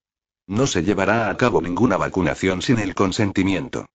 No 0.47 0.65
se 0.65 0.83
llevará 0.83 1.29
a 1.29 1.37
cabo 1.37 1.61
ninguna 1.61 1.97
vacunación 1.97 2.63
sin 2.63 2.79
el 2.79 2.95
consentimiento. 2.95 3.85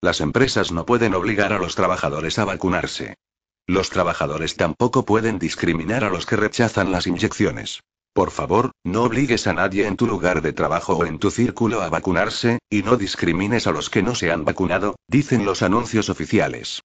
Las 0.00 0.22
empresas 0.22 0.72
no 0.72 0.86
pueden 0.86 1.14
obligar 1.14 1.52
a 1.52 1.58
los 1.58 1.74
trabajadores 1.74 2.38
a 2.38 2.46
vacunarse. 2.46 3.16
Los 3.66 3.90
trabajadores 3.90 4.56
tampoco 4.56 5.04
pueden 5.04 5.38
discriminar 5.38 6.04
a 6.04 6.10
los 6.10 6.24
que 6.24 6.36
rechazan 6.36 6.90
las 6.90 7.06
inyecciones. 7.06 7.82
Por 8.16 8.30
favor, 8.30 8.70
no 8.82 9.02
obligues 9.02 9.46
a 9.46 9.52
nadie 9.52 9.86
en 9.86 9.98
tu 9.98 10.06
lugar 10.06 10.40
de 10.40 10.54
trabajo 10.54 10.94
o 10.96 11.04
en 11.04 11.18
tu 11.18 11.30
círculo 11.30 11.82
a 11.82 11.90
vacunarse, 11.90 12.60
y 12.70 12.82
no 12.82 12.96
discrimines 12.96 13.66
a 13.66 13.72
los 13.72 13.90
que 13.90 14.02
no 14.02 14.14
se 14.14 14.30
han 14.32 14.42
vacunado, 14.46 14.96
dicen 15.06 15.44
los 15.44 15.60
anuncios 15.60 16.08
oficiales. 16.08 16.80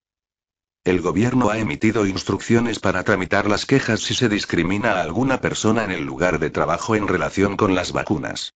El 0.83 0.99
gobierno 0.99 1.49
ha 1.49 1.57
emitido 1.57 2.05
instrucciones 2.05 2.79
para 2.79 3.05
tramitar 3.05 3.49
las 3.49 3.65
quejas 3.65 4.01
si 4.01 4.13
se 4.13 4.27
discrimina 4.27 4.97
a 4.97 5.03
alguna 5.03 5.39
persona 5.39 5.85
en 5.85 5.91
el 5.91 6.03
lugar 6.03 6.37
de 6.37 6.49
trabajo 6.49 6.97
en 6.97 7.07
relación 7.07 7.55
con 7.55 7.75
las 7.75 7.93
vacunas. 7.93 8.51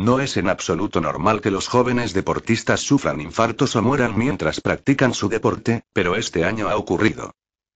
No 0.00 0.18
es 0.18 0.38
en 0.38 0.48
absoluto 0.48 1.02
normal 1.02 1.42
que 1.42 1.50
los 1.50 1.68
jóvenes 1.68 2.14
deportistas 2.14 2.80
sufran 2.80 3.20
infartos 3.20 3.76
o 3.76 3.82
mueran 3.82 4.16
mientras 4.16 4.62
practican 4.62 5.12
su 5.12 5.28
deporte, 5.28 5.82
pero 5.92 6.16
este 6.16 6.46
año 6.46 6.70
ha 6.70 6.78
ocurrido. 6.78 7.34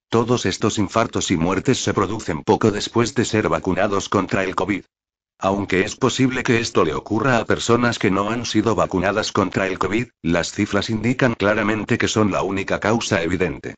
Todos 0.08 0.46
estos 0.46 0.78
infartos 0.78 1.30
y 1.30 1.36
muertes 1.36 1.84
se 1.84 1.92
producen 1.92 2.42
poco 2.42 2.70
después 2.70 3.14
de 3.14 3.26
ser 3.26 3.50
vacunados 3.50 4.08
contra 4.08 4.42
el 4.42 4.54
COVID. 4.54 4.84
Aunque 5.38 5.82
es 5.82 5.96
posible 5.96 6.44
que 6.44 6.60
esto 6.60 6.82
le 6.82 6.94
ocurra 6.94 7.36
a 7.36 7.44
personas 7.44 7.98
que 7.98 8.10
no 8.10 8.30
han 8.30 8.46
sido 8.46 8.74
vacunadas 8.74 9.30
contra 9.30 9.66
el 9.66 9.78
COVID, 9.78 10.08
las 10.22 10.50
cifras 10.50 10.88
indican 10.88 11.34
claramente 11.34 11.98
que 11.98 12.08
son 12.08 12.32
la 12.32 12.42
única 12.42 12.80
causa 12.80 13.22
evidente. 13.22 13.74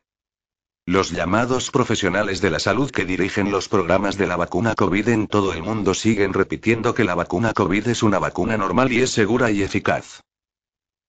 Los 0.87 1.11
llamados 1.11 1.69
profesionales 1.69 2.39
de 2.39 2.49
la 2.49 2.59
salud 2.59 2.89
que 2.91 3.03
dirigen 3.03 3.51
los 3.51 3.67
programas 3.67 4.17
de 4.17 4.25
la 4.25 4.37
vacuna 4.37 4.73
COVID 4.73 5.09
en 5.09 5.27
todo 5.27 5.51
el 5.51 5.61
mundo 5.61 5.93
siguen 5.93 6.31
repitiendo 6.31 6.95
que 6.95 7.03
la 7.03 7.13
vacuna 7.13 7.51
COVID 7.51 7.89
es 7.89 8.03
una 8.03 8.19
vacuna 8.19 8.55
normal 8.55 8.93
y 8.93 9.01
es 9.01 9.09
segura 9.09 9.51
y 9.51 9.63
eficaz. 9.63 10.21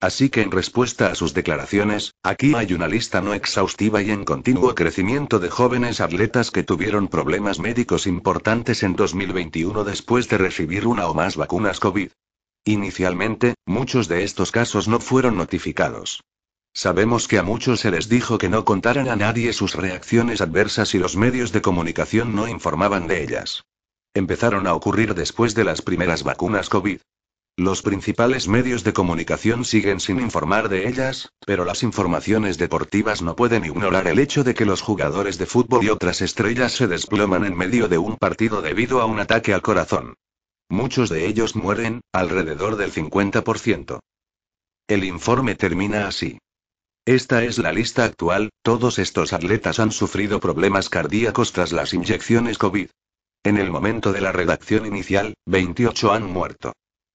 Así 0.01 0.31
que 0.31 0.43
en 0.43 0.51
respuesta 0.51 1.13
a 1.13 1.15
sus 1.15 1.33
declaraciones, 1.33 2.17
aquí 2.25 2.57
hay 2.57 2.73
una 2.73 2.89
lista 2.89 3.21
no 3.21 3.35
exhaustiva 3.35 4.03
y 4.03 4.11
en 4.11 4.25
continuo 4.25 4.75
crecimiento 4.75 5.39
de 5.39 5.49
jóvenes 5.49 6.01
atletas 6.01 6.51
que 6.51 6.65
tuvieron 6.65 7.07
problemas 7.07 7.61
médicos 7.61 8.09
importantes 8.09 8.83
en 8.83 8.97
2021 8.97 9.85
después 9.85 10.29
de 10.29 10.39
recibir 10.39 10.89
una 10.89 11.07
o 11.07 11.15
más 11.15 11.37
vacunas 11.37 11.79
COVID. 11.79 12.11
Inicialmente, 12.65 13.55
muchos 13.65 14.09
de 14.09 14.25
estos 14.25 14.51
casos 14.51 14.89
no 14.89 14.99
fueron 14.99 15.37
notificados. 15.37 16.25
Sabemos 16.79 17.27
que 17.27 17.41
a 17.41 17.43
muchos 17.43 17.81
se 17.81 17.91
les 17.91 18.09
dijo 18.09 18.39
que 18.39 18.49
no 18.49 18.65
contaran 18.65 19.09
a 19.09 19.17
nadie 19.17 19.53
sus 19.53 19.75
reacciones 19.75 20.41
adversas 20.41 20.95
y 20.95 21.01
los 21.01 21.17
medios 21.17 21.51
de 21.51 21.61
comunicación 21.61 22.37
no 22.37 22.47
informaban 22.47 23.09
de 23.09 23.25
ellas. 23.25 23.65
Empezaron 24.15 24.69
a 24.69 24.75
ocurrir 24.75 25.17
después 25.17 25.57
de 25.57 25.65
las 25.65 25.83
primeras 25.83 26.23
vacunas 26.23 26.69
COVID. 26.69 27.01
Los 27.57 27.83
principales 27.83 28.47
medios 28.47 28.85
de 28.85 28.93
comunicación 28.93 29.65
siguen 29.65 29.99
sin 29.99 30.21
informar 30.21 30.69
de 30.69 30.87
ellas, 30.87 31.31
pero 31.45 31.65
las 31.65 31.83
informaciones 31.83 32.59
deportivas 32.59 33.23
no 33.23 33.35
pueden 33.35 33.65
ignorar 33.65 34.07
el 34.07 34.21
hecho 34.21 34.45
de 34.45 34.55
que 34.55 34.65
los 34.65 34.81
jugadores 34.81 35.37
de 35.37 35.47
fútbol 35.47 35.83
y 35.83 35.89
otras 35.89 36.21
estrellas 36.23 36.71
se 36.75 36.87
desploman 36.87 37.45
en 37.45 37.57
medio 37.57 37.89
de 37.89 37.99
un 37.99 38.17
partido 38.17 38.63
debido 38.63 39.01
a 39.01 39.07
un 39.07 39.19
ataque 39.19 39.53
al 39.53 39.63
corazón. 39.63 40.15
Muchos 40.69 41.09
de 41.09 41.27
ellos 41.27 41.57
mueren, 41.57 42.03
alrededor 42.13 42.77
del 42.77 42.93
50%. 42.93 43.99
El 44.87 45.03
informe 45.03 45.57
termina 45.57 46.07
así. 46.07 46.39
Esta 47.09 47.43
es 47.43 47.57
la 47.57 47.73
lista 47.73 48.05
actual, 48.05 48.51
todos 48.63 48.99
estos 48.99 49.33
atletas 49.33 49.79
han 49.79 49.93
sufrido 49.93 50.41
problemas 50.41 50.91
cardíacos 50.91 51.55
tras 51.55 51.73
las 51.73 51.95
inyecciones 51.95 52.59
COVID. 52.59 52.91
En 53.45 53.57
el 53.57 53.71
momento 53.71 54.13
de 54.13 54.21
la 54.21 54.31
redacción 54.31 54.85
inicial, 54.85 55.33
28 55.47 56.13
han 56.13 56.25
muerto. 56.25 56.75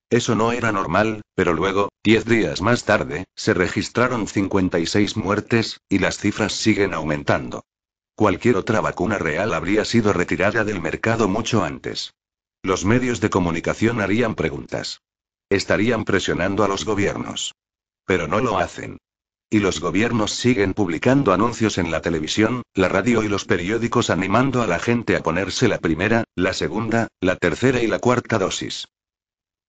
Eso 0.10 0.34
no 0.34 0.52
era 0.52 0.72
normal, 0.72 1.22
pero 1.36 1.54
luego, 1.54 1.90
10 2.04 2.26
días 2.26 2.62
más 2.64 2.86
tarde, 2.86 3.26
se 3.36 3.54
registraron 3.54 4.28
56 4.28 5.16
muertes, 5.16 5.80
y 5.88 6.00
las 6.00 6.18
cifras 6.18 6.54
siguen 6.54 6.96
aumentando. 6.96 7.64
Cualquier 8.16 8.56
otra 8.56 8.82
vacuna 8.82 9.20
real 9.20 9.54
habría 9.54 9.86
sido 9.86 10.12
retirada 10.12 10.64
del 10.64 10.82
mercado 10.82 11.28
mucho 11.28 11.64
antes. 11.64 12.16
Los 12.64 12.84
medios 12.84 13.22
de 13.22 13.30
comunicación 13.30 14.02
harían 14.02 14.34
preguntas. 14.34 15.02
Estarían 15.52 16.04
presionando 16.04 16.64
a 16.64 16.68
los 16.68 16.84
gobiernos. 16.84 17.54
Pero 18.08 18.28
no 18.28 18.40
lo 18.40 18.58
hacen. 18.58 18.98
Y 19.54 19.60
los 19.60 19.80
gobiernos 19.80 20.32
siguen 20.32 20.74
publicando 20.74 21.32
anuncios 21.32 21.78
en 21.78 21.92
la 21.92 22.02
televisión, 22.02 22.64
la 22.74 22.90
radio 22.90 23.22
y 23.22 23.28
los 23.28 23.46
periódicos 23.46 24.10
animando 24.10 24.64
a 24.64 24.66
la 24.66 24.80
gente 24.80 25.16
a 25.16 25.22
ponerse 25.22 25.68
la 25.68 25.78
primera, 25.78 26.24
la 26.36 26.54
segunda, 26.54 27.08
la 27.22 27.36
tercera 27.36 27.80
y 27.80 27.86
la 27.86 28.00
cuarta 28.00 28.40
dosis. 28.40 28.88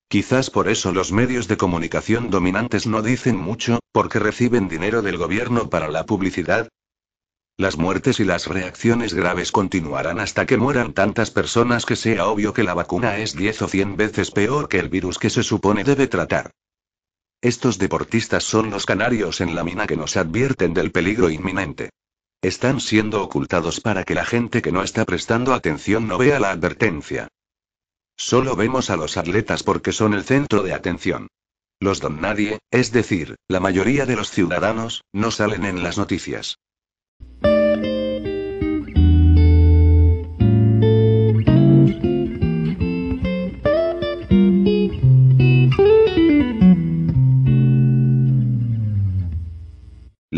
Quizás 0.07 0.49
por 0.49 0.69
eso 0.69 0.91
los 0.91 1.11
medios 1.11 1.47
de 1.47 1.57
comunicación 1.57 2.31
dominantes 2.31 2.87
no 2.87 3.03
dicen 3.03 3.37
mucho, 3.37 3.77
porque 3.91 4.17
reciben 4.17 4.67
dinero 4.69 5.03
del 5.03 5.19
gobierno 5.19 5.69
para 5.69 5.87
la 5.87 6.07
publicidad. 6.07 6.67
Las 7.55 7.77
muertes 7.77 8.19
y 8.19 8.23
las 8.23 8.47
reacciones 8.47 9.13
graves 9.13 9.51
continuarán 9.51 10.19
hasta 10.19 10.47
que 10.47 10.57
mueran 10.57 10.93
tantas 10.93 11.29
personas 11.29 11.85
que 11.85 11.95
sea 11.95 12.25
obvio 12.25 12.53
que 12.53 12.63
la 12.63 12.73
vacuna 12.73 13.17
es 13.17 13.35
10 13.35 13.61
o 13.61 13.67
100 13.67 13.97
veces 13.97 14.31
peor 14.31 14.67
que 14.67 14.79
el 14.79 14.89
virus 14.89 15.19
que 15.19 15.29
se 15.29 15.43
supone 15.43 15.83
debe 15.83 16.07
tratar. 16.07 16.49
Estos 17.41 17.77
deportistas 17.77 18.43
son 18.43 18.69
los 18.69 18.85
canarios 18.85 19.41
en 19.41 19.55
la 19.55 19.63
mina 19.63 19.87
que 19.87 19.97
nos 19.97 20.17
advierten 20.17 20.73
del 20.73 20.91
peligro 20.91 21.29
inminente. 21.29 21.89
Están 22.41 22.79
siendo 22.79 23.23
ocultados 23.23 23.81
para 23.81 24.03
que 24.03 24.15
la 24.15 24.25
gente 24.25 24.61
que 24.61 24.71
no 24.71 24.83
está 24.83 25.05
prestando 25.05 25.53
atención 25.53 26.07
no 26.07 26.17
vea 26.17 26.39
la 26.39 26.51
advertencia. 26.51 27.27
Solo 28.17 28.55
vemos 28.55 28.89
a 28.89 28.97
los 28.97 29.17
atletas 29.17 29.63
porque 29.63 29.91
son 29.91 30.13
el 30.13 30.23
centro 30.23 30.63
de 30.63 30.73
atención. 30.73 31.27
Los 31.79 31.99
don 31.99 32.21
nadie, 32.21 32.59
es 32.71 32.91
decir, 32.91 33.35
la 33.47 33.59
mayoría 33.59 34.05
de 34.05 34.15
los 34.15 34.31
ciudadanos, 34.31 35.03
no 35.11 35.31
salen 35.31 35.65
en 35.65 35.83
las 35.83 35.97
noticias. 35.97 36.57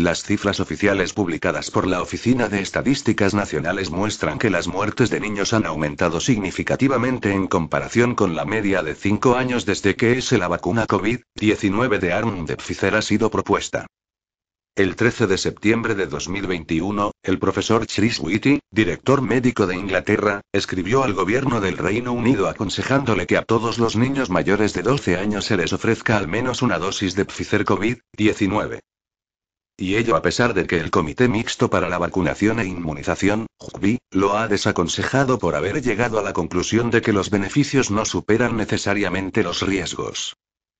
Las 0.00 0.22
cifras 0.22 0.60
oficiales 0.60 1.12
publicadas 1.12 1.72
por 1.72 1.84
la 1.84 2.00
Oficina 2.00 2.48
de 2.48 2.60
Estadísticas 2.60 3.34
Nacionales 3.34 3.90
muestran 3.90 4.38
que 4.38 4.48
las 4.48 4.68
muertes 4.68 5.10
de 5.10 5.18
niños 5.18 5.52
han 5.52 5.66
aumentado 5.66 6.20
significativamente 6.20 7.32
en 7.32 7.48
comparación 7.48 8.14
con 8.14 8.36
la 8.36 8.44
media 8.44 8.84
de 8.84 8.94
5 8.94 9.34
años 9.34 9.66
desde 9.66 9.96
que 9.96 10.12
es 10.12 10.30
la 10.30 10.46
vacuna 10.46 10.86
COVID-19 10.86 11.98
de 11.98 12.12
Arm 12.12 12.46
de 12.46 12.56
Pfizer 12.56 12.94
ha 12.94 13.02
sido 13.02 13.28
propuesta. 13.28 13.88
El 14.76 14.94
13 14.94 15.26
de 15.26 15.36
septiembre 15.36 15.96
de 15.96 16.06
2021, 16.06 17.10
el 17.24 17.40
profesor 17.40 17.84
Chris 17.88 18.20
Whitty, 18.20 18.60
director 18.70 19.20
médico 19.20 19.66
de 19.66 19.74
Inglaterra, 19.74 20.42
escribió 20.52 21.02
al 21.02 21.14
gobierno 21.14 21.60
del 21.60 21.76
Reino 21.76 22.12
Unido 22.12 22.48
aconsejándole 22.48 23.26
que 23.26 23.36
a 23.36 23.42
todos 23.42 23.78
los 23.78 23.96
niños 23.96 24.30
mayores 24.30 24.74
de 24.74 24.82
12 24.82 25.16
años 25.16 25.46
se 25.46 25.56
les 25.56 25.72
ofrezca 25.72 26.18
al 26.18 26.28
menos 26.28 26.62
una 26.62 26.78
dosis 26.78 27.16
de 27.16 27.24
Pfizer 27.24 27.64
COVID-19. 27.64 28.78
Y 29.80 29.94
ello 29.94 30.16
a 30.16 30.22
pesar 30.22 30.54
de 30.54 30.66
que 30.66 30.80
el 30.80 30.90
Comité 30.90 31.28
Mixto 31.28 31.70
para 31.70 31.88
la 31.88 31.98
Vacunación 31.98 32.58
e 32.58 32.66
Inmunización, 32.66 33.46
JUVI, 33.58 33.98
lo 34.10 34.36
ha 34.36 34.48
desaconsejado 34.48 35.38
por 35.38 35.54
haber 35.54 35.80
llegado 35.82 36.18
a 36.18 36.22
la 36.22 36.32
conclusión 36.32 36.90
de 36.90 37.00
que 37.00 37.12
los 37.12 37.30
beneficios 37.30 37.88
no 37.92 38.04
superan 38.04 38.56
necesariamente 38.56 39.44
los 39.44 39.62
riesgos. 39.62 40.34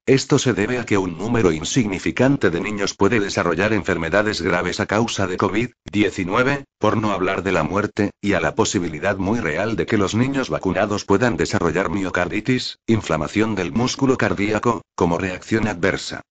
Esto 0.04 0.40
se 0.40 0.52
debe 0.52 0.80
a 0.80 0.84
que 0.84 0.98
un 0.98 1.16
número 1.16 1.52
insignificante 1.52 2.50
de 2.50 2.60
niños 2.60 2.94
puede 2.94 3.20
desarrollar 3.20 3.72
enfermedades 3.72 4.42
graves 4.42 4.80
a 4.80 4.86
causa 4.86 5.28
de 5.28 5.38
COVID-19, 5.38 6.64
por 6.78 6.96
no 6.96 7.12
hablar 7.12 7.44
de 7.44 7.52
la 7.52 7.62
muerte, 7.62 8.10
y 8.20 8.32
a 8.32 8.40
la 8.40 8.56
posibilidad 8.56 9.16
muy 9.16 9.38
real 9.38 9.76
de 9.76 9.86
que 9.86 9.98
los 9.98 10.16
niños 10.16 10.50
vacunados 10.50 11.04
puedan 11.04 11.36
desarrollar 11.36 11.88
miocarditis, 11.88 12.78
inflamación 12.88 13.54
del 13.54 13.70
músculo 13.70 14.16
cardíaco, 14.16 14.82
como 14.96 15.18
reacción 15.18 15.68
adversa. 15.68 16.22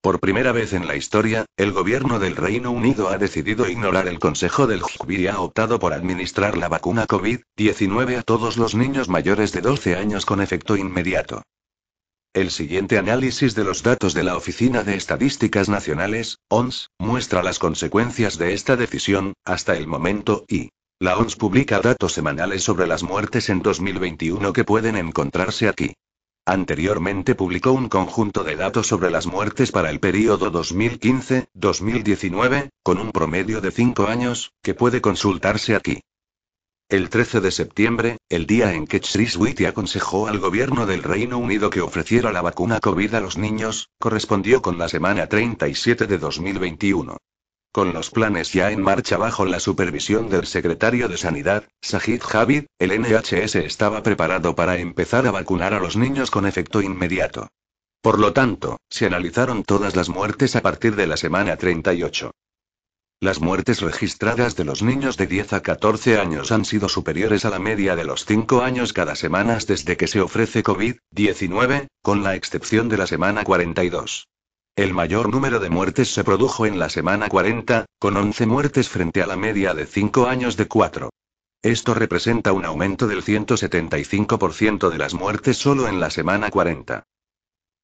Por 0.00 0.20
primera 0.20 0.52
vez 0.52 0.74
en 0.74 0.86
la 0.86 0.94
historia, 0.94 1.44
el 1.56 1.72
gobierno 1.72 2.20
del 2.20 2.36
Reino 2.36 2.70
Unido 2.70 3.08
ha 3.08 3.18
decidido 3.18 3.68
ignorar 3.68 4.06
el 4.06 4.20
consejo 4.20 4.68
del 4.68 4.80
JUVI 4.80 5.16
y 5.16 5.26
ha 5.26 5.40
optado 5.40 5.80
por 5.80 5.92
administrar 5.92 6.56
la 6.56 6.68
vacuna 6.68 7.08
COVID-19 7.08 8.18
a 8.18 8.22
todos 8.22 8.56
los 8.56 8.76
niños 8.76 9.08
mayores 9.08 9.50
de 9.50 9.60
12 9.60 9.96
años 9.96 10.24
con 10.24 10.40
efecto 10.40 10.76
inmediato. 10.76 11.42
El 12.32 12.52
siguiente 12.52 12.96
análisis 12.96 13.56
de 13.56 13.64
los 13.64 13.82
datos 13.82 14.14
de 14.14 14.22
la 14.22 14.36
Oficina 14.36 14.84
de 14.84 14.94
Estadísticas 14.94 15.68
Nacionales, 15.68 16.38
ONS, 16.48 16.90
muestra 16.98 17.42
las 17.42 17.58
consecuencias 17.58 18.38
de 18.38 18.54
esta 18.54 18.76
decisión, 18.76 19.32
hasta 19.44 19.76
el 19.76 19.88
momento, 19.88 20.44
y 20.46 20.70
la 21.00 21.18
ONS 21.18 21.34
publica 21.34 21.80
datos 21.80 22.12
semanales 22.12 22.62
sobre 22.62 22.86
las 22.86 23.02
muertes 23.02 23.48
en 23.48 23.62
2021 23.62 24.52
que 24.52 24.64
pueden 24.64 24.96
encontrarse 24.96 25.68
aquí. 25.68 25.94
Anteriormente 26.50 27.34
publicó 27.34 27.72
un 27.72 27.90
conjunto 27.90 28.42
de 28.42 28.56
datos 28.56 28.86
sobre 28.86 29.10
las 29.10 29.26
muertes 29.26 29.70
para 29.70 29.90
el 29.90 30.00
período 30.00 30.50
2015-2019, 30.50 32.70
con 32.82 32.96
un 32.96 33.12
promedio 33.12 33.60
de 33.60 33.70
5 33.70 34.06
años, 34.06 34.54
que 34.62 34.72
puede 34.72 35.02
consultarse 35.02 35.76
aquí. 35.76 36.00
El 36.88 37.10
13 37.10 37.42
de 37.42 37.50
septiembre, 37.50 38.16
el 38.30 38.46
día 38.46 38.72
en 38.72 38.86
que 38.86 39.02
Whitty 39.36 39.66
aconsejó 39.66 40.26
al 40.26 40.38
gobierno 40.38 40.86
del 40.86 41.02
Reino 41.02 41.36
Unido 41.36 41.68
que 41.68 41.82
ofreciera 41.82 42.32
la 42.32 42.40
vacuna 42.40 42.80
COVID 42.80 43.12
a 43.12 43.20
los 43.20 43.36
niños, 43.36 43.90
correspondió 43.98 44.62
con 44.62 44.78
la 44.78 44.88
semana 44.88 45.26
37 45.26 46.06
de 46.06 46.16
2021. 46.16 47.18
Con 47.72 47.92
los 47.92 48.10
planes 48.10 48.52
ya 48.52 48.70
en 48.70 48.80
marcha 48.80 49.18
bajo 49.18 49.44
la 49.44 49.60
supervisión 49.60 50.30
del 50.30 50.46
secretario 50.46 51.08
de 51.08 51.18
Sanidad, 51.18 51.64
Sajid 51.82 52.22
Javid, 52.22 52.64
el 52.78 52.98
NHS 53.00 53.56
estaba 53.56 54.02
preparado 54.02 54.54
para 54.54 54.78
empezar 54.78 55.26
a 55.26 55.30
vacunar 55.30 55.74
a 55.74 55.80
los 55.80 55.96
niños 55.96 56.30
con 56.30 56.46
efecto 56.46 56.80
inmediato. 56.80 57.48
Por 58.00 58.18
lo 58.18 58.32
tanto, 58.32 58.78
se 58.88 59.06
analizaron 59.06 59.64
todas 59.64 59.96
las 59.96 60.08
muertes 60.08 60.56
a 60.56 60.62
partir 60.62 60.96
de 60.96 61.06
la 61.06 61.16
semana 61.16 61.56
38. 61.56 62.30
Las 63.20 63.40
muertes 63.40 63.80
registradas 63.80 64.54
de 64.54 64.64
los 64.64 64.82
niños 64.82 65.16
de 65.16 65.26
10 65.26 65.52
a 65.54 65.60
14 65.60 66.20
años 66.20 66.52
han 66.52 66.64
sido 66.64 66.88
superiores 66.88 67.44
a 67.44 67.50
la 67.50 67.58
media 67.58 67.96
de 67.96 68.04
los 68.04 68.24
5 68.24 68.62
años 68.62 68.92
cada 68.92 69.16
semana 69.16 69.58
desde 69.66 69.96
que 69.96 70.06
se 70.06 70.20
ofrece 70.20 70.62
COVID-19, 70.62 71.88
con 72.00 72.22
la 72.22 72.36
excepción 72.36 72.88
de 72.88 72.96
la 72.96 73.08
semana 73.08 73.42
42. 73.42 74.28
El 74.78 74.94
mayor 74.94 75.28
número 75.28 75.58
de 75.58 75.70
muertes 75.70 76.14
se 76.14 76.22
produjo 76.22 76.64
en 76.64 76.78
la 76.78 76.88
semana 76.88 77.28
40, 77.28 77.86
con 77.98 78.16
11 78.16 78.46
muertes 78.46 78.88
frente 78.88 79.20
a 79.20 79.26
la 79.26 79.34
media 79.34 79.74
de 79.74 79.86
5 79.86 80.28
años 80.28 80.56
de 80.56 80.68
4. 80.68 81.10
Esto 81.64 81.94
representa 81.94 82.52
un 82.52 82.64
aumento 82.64 83.08
del 83.08 83.24
175% 83.24 84.88
de 84.88 84.98
las 84.98 85.14
muertes 85.14 85.56
solo 85.56 85.88
en 85.88 85.98
la 85.98 86.10
semana 86.10 86.50
40. 86.50 87.02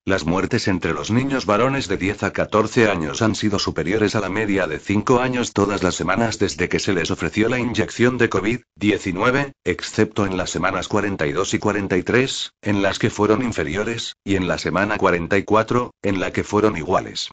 Las 0.07 0.27
muertes 0.27 0.69
entre 0.69 0.93
los 0.93 1.11
niños 1.11 1.47
varones 1.47 1.89
de 1.89 1.97
10 1.97 2.25
a 2.25 2.33
14 2.35 2.91
años 2.91 3.23
han 3.23 3.35
sido 3.35 3.59
superiores 3.59 4.15
a 4.15 4.21
la 4.21 4.29
media 4.29 4.67
de 4.67 4.79
5 4.79 5.21
años 5.21 5.55
todas 5.55 5.83
las 5.83 5.95
semanas 5.95 6.39
desde 6.39 6.69
que 6.69 6.79
se 6.79 6.93
les 6.93 7.11
ofreció 7.11 7.49
la 7.49 7.59
inyección 7.59 8.19
de 8.19 8.29
COVID-19, 8.29 9.53
excepto 9.65 10.27
en 10.27 10.37
las 10.37 10.51
semanas 10.51 10.89
42 10.89 11.55
y 11.55 11.59
43, 11.59 12.53
en 12.61 12.83
las 12.83 12.99
que 12.99 13.09
fueron 13.09 13.43
inferiores, 13.43 14.15
y 14.25 14.37
en 14.37 14.47
la 14.47 14.59
semana 14.59 14.99
44, 14.99 15.93
en 16.03 16.21
la 16.21 16.35
que 16.35 16.45
fueron 16.45 16.77
iguales. 16.77 17.31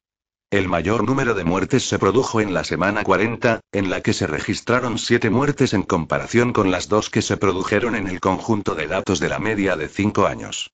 El 0.50 0.70
mayor 0.70 1.04
número 1.04 1.34
de 1.34 1.44
muertes 1.44 1.90
se 1.90 2.00
produjo 2.00 2.40
en 2.40 2.54
la 2.54 2.64
semana 2.64 3.04
40, 3.04 3.60
en 3.74 3.90
la 3.90 4.00
que 4.00 4.14
se 4.14 4.28
registraron 4.28 4.98
7 4.98 5.30
muertes 5.30 5.74
en 5.74 5.84
comparación 5.84 6.54
con 6.54 6.72
las 6.72 6.88
dos 6.88 7.10
que 7.10 7.22
se 7.22 7.36
produjeron 7.36 7.98
en 7.98 8.08
el 8.08 8.22
conjunto 8.22 8.76
de 8.76 8.88
datos 8.88 9.20
de 9.20 9.28
la 9.28 9.40
media 9.40 9.76
de 9.76 9.90
5 9.90 10.26
años. 10.26 10.72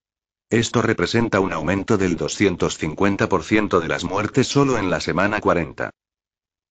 Esto 0.50 0.82
representa 0.82 1.42
un 1.42 1.52
aumento 1.52 1.98
del 1.98 2.18
250% 2.18 3.82
de 3.82 3.88
las 3.90 4.06
muertes 4.06 4.48
solo 4.48 4.78
en 4.78 4.90
la 4.90 5.02
semana 5.02 5.42
40. 5.42 5.90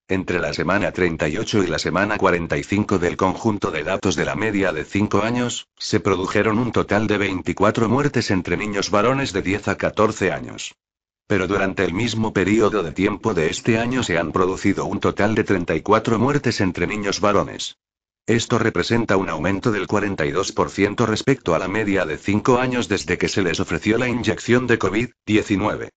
Entre 0.08 0.40
la 0.40 0.54
semana 0.54 0.92
38 0.92 1.62
y 1.62 1.66
la 1.66 1.78
semana 1.78 2.16
45 2.16 2.98
del 2.98 3.18
conjunto 3.18 3.70
de 3.70 3.84
datos 3.84 4.16
de 4.16 4.24
la 4.24 4.34
media 4.34 4.72
de 4.72 4.86
5 4.86 5.20
años, 5.20 5.68
se 5.76 6.00
produjeron 6.00 6.58
un 6.58 6.72
total 6.72 7.06
de 7.06 7.18
24 7.18 7.90
muertes 7.90 8.30
entre 8.30 8.56
niños 8.56 8.90
varones 8.90 9.34
de 9.34 9.42
10 9.42 9.68
a 9.68 9.76
14 9.76 10.32
años. 10.32 10.74
Pero 11.26 11.46
durante 11.46 11.84
el 11.84 11.92
mismo 11.92 12.32
periodo 12.32 12.82
de 12.82 12.92
tiempo 12.92 13.34
de 13.34 13.50
este 13.50 13.78
año 13.78 14.02
se 14.02 14.16
han 14.16 14.32
producido 14.32 14.86
un 14.86 15.00
total 15.00 15.34
de 15.34 15.44
34 15.44 16.18
muertes 16.18 16.62
entre 16.62 16.86
niños 16.86 17.20
varones. 17.20 17.76
Esto 18.26 18.58
representa 18.58 19.16
un 19.16 19.28
aumento 19.28 19.70
del 19.70 19.86
42% 19.86 21.06
respecto 21.06 21.54
a 21.54 21.60
la 21.60 21.68
media 21.68 22.04
de 22.04 22.18
5 22.18 22.58
años 22.58 22.88
desde 22.88 23.18
que 23.18 23.28
se 23.28 23.40
les 23.40 23.60
ofreció 23.60 23.98
la 23.98 24.08
inyección 24.08 24.66
de 24.66 24.80
COVID-19. 24.80 25.90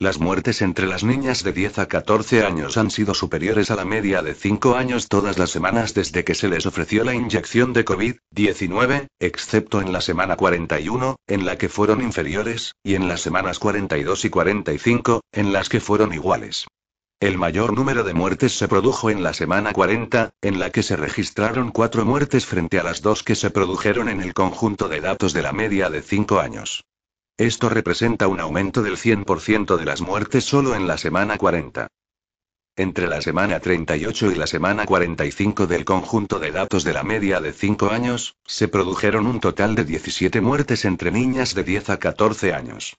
Las 0.00 0.18
muertes 0.18 0.62
entre 0.62 0.86
las 0.86 1.04
niñas 1.04 1.44
de 1.44 1.52
10 1.52 1.78
a 1.78 1.86
14 1.86 2.44
años 2.44 2.76
han 2.76 2.90
sido 2.90 3.14
superiores 3.14 3.70
a 3.70 3.76
la 3.76 3.84
media 3.84 4.20
de 4.22 4.34
5 4.34 4.74
años 4.74 5.06
todas 5.06 5.38
las 5.38 5.50
semanas 5.50 5.94
desde 5.94 6.24
que 6.24 6.34
se 6.34 6.48
les 6.48 6.66
ofreció 6.66 7.04
la 7.04 7.14
inyección 7.14 7.72
de 7.72 7.84
COVID-19, 7.84 9.06
excepto 9.20 9.80
en 9.80 9.92
la 9.92 10.00
semana 10.00 10.34
41, 10.34 11.16
en 11.28 11.46
la 11.46 11.56
que 11.56 11.68
fueron 11.68 12.02
inferiores, 12.02 12.72
y 12.82 12.96
en 12.96 13.06
las 13.06 13.20
semanas 13.20 13.60
42 13.60 14.24
y 14.24 14.30
45, 14.30 15.20
en 15.30 15.52
las 15.52 15.68
que 15.68 15.78
fueron 15.78 16.12
iguales. 16.12 16.66
El 17.20 17.36
mayor 17.36 17.74
número 17.76 18.04
de 18.04 18.14
muertes 18.14 18.56
se 18.56 18.68
produjo 18.68 19.10
en 19.10 19.24
la 19.24 19.34
semana 19.34 19.72
40, 19.72 20.30
en 20.40 20.60
la 20.60 20.70
que 20.70 20.84
se 20.84 20.94
registraron 20.94 21.72
cuatro 21.72 22.04
muertes 22.04 22.46
frente 22.46 22.78
a 22.78 22.84
las 22.84 23.02
dos 23.02 23.24
que 23.24 23.34
se 23.34 23.50
produjeron 23.50 24.08
en 24.08 24.20
el 24.20 24.34
conjunto 24.34 24.88
de 24.88 25.00
datos 25.00 25.32
de 25.32 25.42
la 25.42 25.52
media 25.52 25.90
de 25.90 26.00
cinco 26.00 26.38
años. 26.38 26.84
Esto 27.36 27.70
representa 27.70 28.28
un 28.28 28.38
aumento 28.38 28.82
del 28.82 28.96
100% 28.96 29.76
de 29.76 29.84
las 29.84 30.00
muertes 30.00 30.44
solo 30.44 30.76
en 30.76 30.86
la 30.86 30.96
semana 30.96 31.38
40. 31.38 31.88
Entre 32.76 33.08
la 33.08 33.20
semana 33.20 33.58
38 33.58 34.30
y 34.30 34.34
la 34.36 34.46
semana 34.46 34.86
45 34.86 35.66
del 35.66 35.84
conjunto 35.84 36.38
de 36.38 36.52
datos 36.52 36.84
de 36.84 36.92
la 36.92 37.02
media 37.02 37.40
de 37.40 37.52
5 37.52 37.90
años, 37.90 38.36
se 38.46 38.68
produjeron 38.68 39.26
un 39.26 39.40
total 39.40 39.74
de 39.74 39.84
17 39.84 40.40
muertes 40.40 40.84
entre 40.84 41.10
niñas 41.10 41.56
de 41.56 41.64
10 41.64 41.90
a 41.90 41.98
14 41.98 42.54
años. 42.54 42.96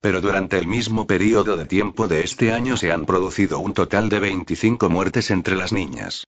Pero 0.00 0.20
durante 0.20 0.58
el 0.58 0.66
mismo 0.66 1.06
periodo 1.06 1.56
de 1.56 1.66
tiempo 1.66 2.08
de 2.08 2.22
este 2.22 2.52
año 2.52 2.76
se 2.76 2.90
han 2.90 3.04
producido 3.04 3.58
un 3.58 3.74
total 3.74 4.08
de 4.08 4.20
25 4.20 4.88
muertes 4.88 5.30
entre 5.30 5.56
las 5.56 5.72
niñas. 5.72 6.24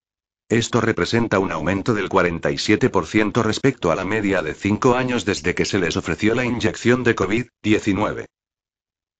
Esto 0.48 0.82
representa 0.82 1.38
un 1.38 1.50
aumento 1.50 1.94
del 1.94 2.10
47% 2.10 3.42
respecto 3.42 3.90
a 3.90 3.96
la 3.96 4.04
media 4.04 4.42
de 4.42 4.52
5 4.52 4.94
años 4.94 5.24
desde 5.24 5.54
que 5.54 5.64
se 5.64 5.78
les 5.78 5.96
ofreció 5.96 6.34
la 6.34 6.44
inyección 6.44 7.04
de 7.04 7.16
COVID-19. 7.16 8.26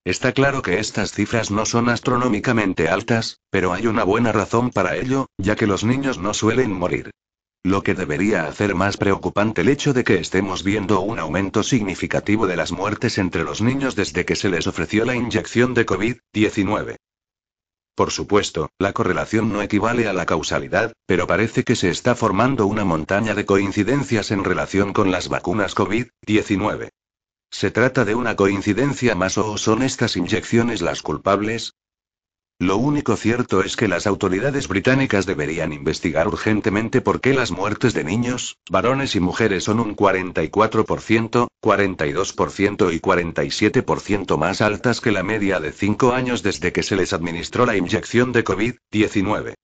Está 0.05 0.33
claro 0.33 0.61
que 0.61 0.79
estas 0.79 1.13
cifras 1.13 1.49
no 1.49 1.65
son 1.65 1.89
astronómicamente 1.89 2.89
altas, 2.89 3.39
pero 3.49 3.73
hay 3.73 3.87
una 3.87 4.03
buena 4.03 4.31
razón 4.31 4.69
para 4.69 4.95
ello, 4.97 5.27
ya 5.37 5.55
que 5.55 5.65
los 5.65 5.83
niños 5.83 6.19
no 6.19 6.33
suelen 6.33 6.71
morir. 6.71 7.09
Lo 7.65 7.81
que 7.81 7.95
debería 7.95 8.45
hacer 8.45 8.75
más 8.75 8.97
preocupante 8.97 9.61
el 9.61 9.69
hecho 9.69 9.93
de 9.93 10.03
que 10.03 10.19
estemos 10.19 10.63
viendo 10.65 10.99
un 10.99 11.17
aumento 11.17 11.63
significativo 11.63 12.45
de 12.45 12.57
las 12.57 12.73
muertes 12.73 13.17
entre 13.17 13.45
los 13.45 13.61
niños 13.61 13.95
desde 13.95 14.25
que 14.25 14.35
se 14.35 14.49
les 14.49 14.67
ofreció 14.67 15.05
la 15.05 15.15
inyección 15.15 15.73
de 15.73 15.85
COVID-19. 15.85 16.97
Por 17.95 18.11
supuesto, 18.11 18.69
la 18.79 18.91
correlación 18.91 19.53
no 19.53 19.61
equivale 19.61 20.09
a 20.09 20.13
la 20.13 20.25
causalidad, 20.25 20.91
pero 21.05 21.25
parece 21.25 21.63
que 21.63 21.77
se 21.77 21.89
está 21.89 22.15
formando 22.15 22.65
una 22.65 22.83
montaña 22.83 23.33
de 23.33 23.45
coincidencias 23.45 24.31
en 24.31 24.43
relación 24.43 24.91
con 24.91 25.11
las 25.11 25.29
vacunas 25.29 25.73
COVID-19. 25.73 26.89
¿Se 27.49 27.71
trata 27.71 28.03
de 28.03 28.15
una 28.15 28.35
coincidencia 28.35 29.15
más 29.15 29.37
o 29.37 29.57
son 29.57 29.83
estas 29.83 30.17
inyecciones 30.17 30.81
las 30.81 31.01
culpables? 31.01 31.75
Lo 32.59 32.77
único 32.77 33.17
cierto 33.17 33.61
es 33.61 33.75
que 33.75 33.89
las 33.89 34.07
autoridades 34.07 34.69
británicas 34.69 35.25
deberían 35.25 35.73
investigar 35.73 36.27
urgentemente 36.29 37.01
por 37.01 37.19
qué 37.19 37.33
las 37.33 37.51
muertes 37.51 37.93
de 37.93 38.05
niños, 38.05 38.57
varones 38.69 39.15
y 39.15 39.19
mujeres 39.19 39.65
son 39.65 39.81
un 39.81 39.95
44%, 39.97 41.47
42% 41.61 42.93
y 42.93 42.99
47% 43.01 44.37
más 44.37 44.61
altas 44.61 45.01
que 45.01 45.11
la 45.11 45.23
media 45.23 45.59
de 45.59 45.73
5 45.73 46.13
años 46.13 46.41
desde 46.41 46.71
que 46.71 46.83
se 46.83 46.95
les 46.95 47.11
administró 47.11 47.65
la 47.65 47.75
inyección 47.75 48.31
de 48.31 48.45
COVID-19. 48.45 49.55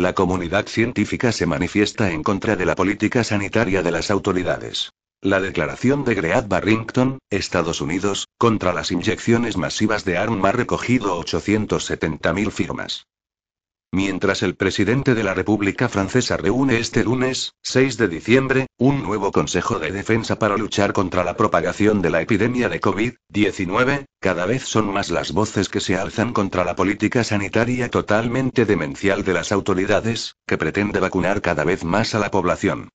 La 0.00 0.14
comunidad 0.14 0.66
científica 0.66 1.30
se 1.30 1.44
manifiesta 1.44 2.10
en 2.10 2.22
contra 2.22 2.56
de 2.56 2.64
la 2.64 2.74
política 2.74 3.22
sanitaria 3.22 3.82
de 3.82 3.90
las 3.90 4.10
autoridades. 4.10 4.94
La 5.20 5.40
declaración 5.40 6.04
de 6.04 6.14
Great 6.14 6.48
Barrington, 6.48 7.18
Estados 7.28 7.82
Unidos, 7.82 8.26
contra 8.38 8.72
las 8.72 8.92
inyecciones 8.92 9.58
masivas 9.58 10.06
de 10.06 10.16
ARM 10.16 10.42
ha 10.46 10.52
recogido 10.52 11.22
870.000 11.22 12.50
firmas. 12.50 13.04
Mientras 13.92 14.44
el 14.44 14.54
presidente 14.54 15.16
de 15.16 15.24
la 15.24 15.34
República 15.34 15.88
Francesa 15.88 16.36
reúne 16.36 16.78
este 16.78 17.02
lunes, 17.02 17.54
6 17.62 17.96
de 17.96 18.06
diciembre, 18.06 18.66
un 18.78 19.02
nuevo 19.02 19.32
Consejo 19.32 19.80
de 19.80 19.90
Defensa 19.90 20.38
para 20.38 20.56
luchar 20.56 20.92
contra 20.92 21.24
la 21.24 21.36
propagación 21.36 22.00
de 22.00 22.10
la 22.10 22.20
epidemia 22.20 22.68
de 22.68 22.80
COVID-19, 22.80 24.04
cada 24.20 24.46
vez 24.46 24.62
son 24.62 24.92
más 24.92 25.10
las 25.10 25.32
voces 25.32 25.68
que 25.68 25.80
se 25.80 25.96
alzan 25.96 26.32
contra 26.32 26.64
la 26.64 26.76
política 26.76 27.24
sanitaria 27.24 27.90
totalmente 27.90 28.64
demencial 28.64 29.24
de 29.24 29.32
las 29.32 29.50
autoridades, 29.50 30.36
que 30.46 30.56
pretende 30.56 31.00
vacunar 31.00 31.42
cada 31.42 31.64
vez 31.64 31.82
más 31.82 32.14
a 32.14 32.20
la 32.20 32.30
población. 32.30 32.90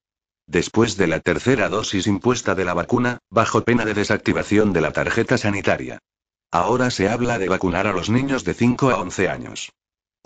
Después 0.47 0.95
de 0.95 1.07
la 1.07 1.19
tercera 1.19 1.67
dosis 1.67 2.07
impuesta 2.07 2.55
de 2.55 2.63
la 2.63 2.73
vacuna, 2.73 3.17
bajo 3.29 3.65
pena 3.65 3.83
de 3.83 3.95
desactivación 3.95 4.71
de 4.71 4.79
la 4.79 4.93
tarjeta 4.93 5.37
sanitaria. 5.37 5.99
Ahora 6.51 6.89
se 6.89 7.09
habla 7.09 7.37
de 7.37 7.49
vacunar 7.49 7.85
a 7.85 7.91
los 7.91 8.09
niños 8.09 8.45
de 8.45 8.53
5 8.53 8.91
a 8.91 9.01
11 9.01 9.27
años. 9.27 9.71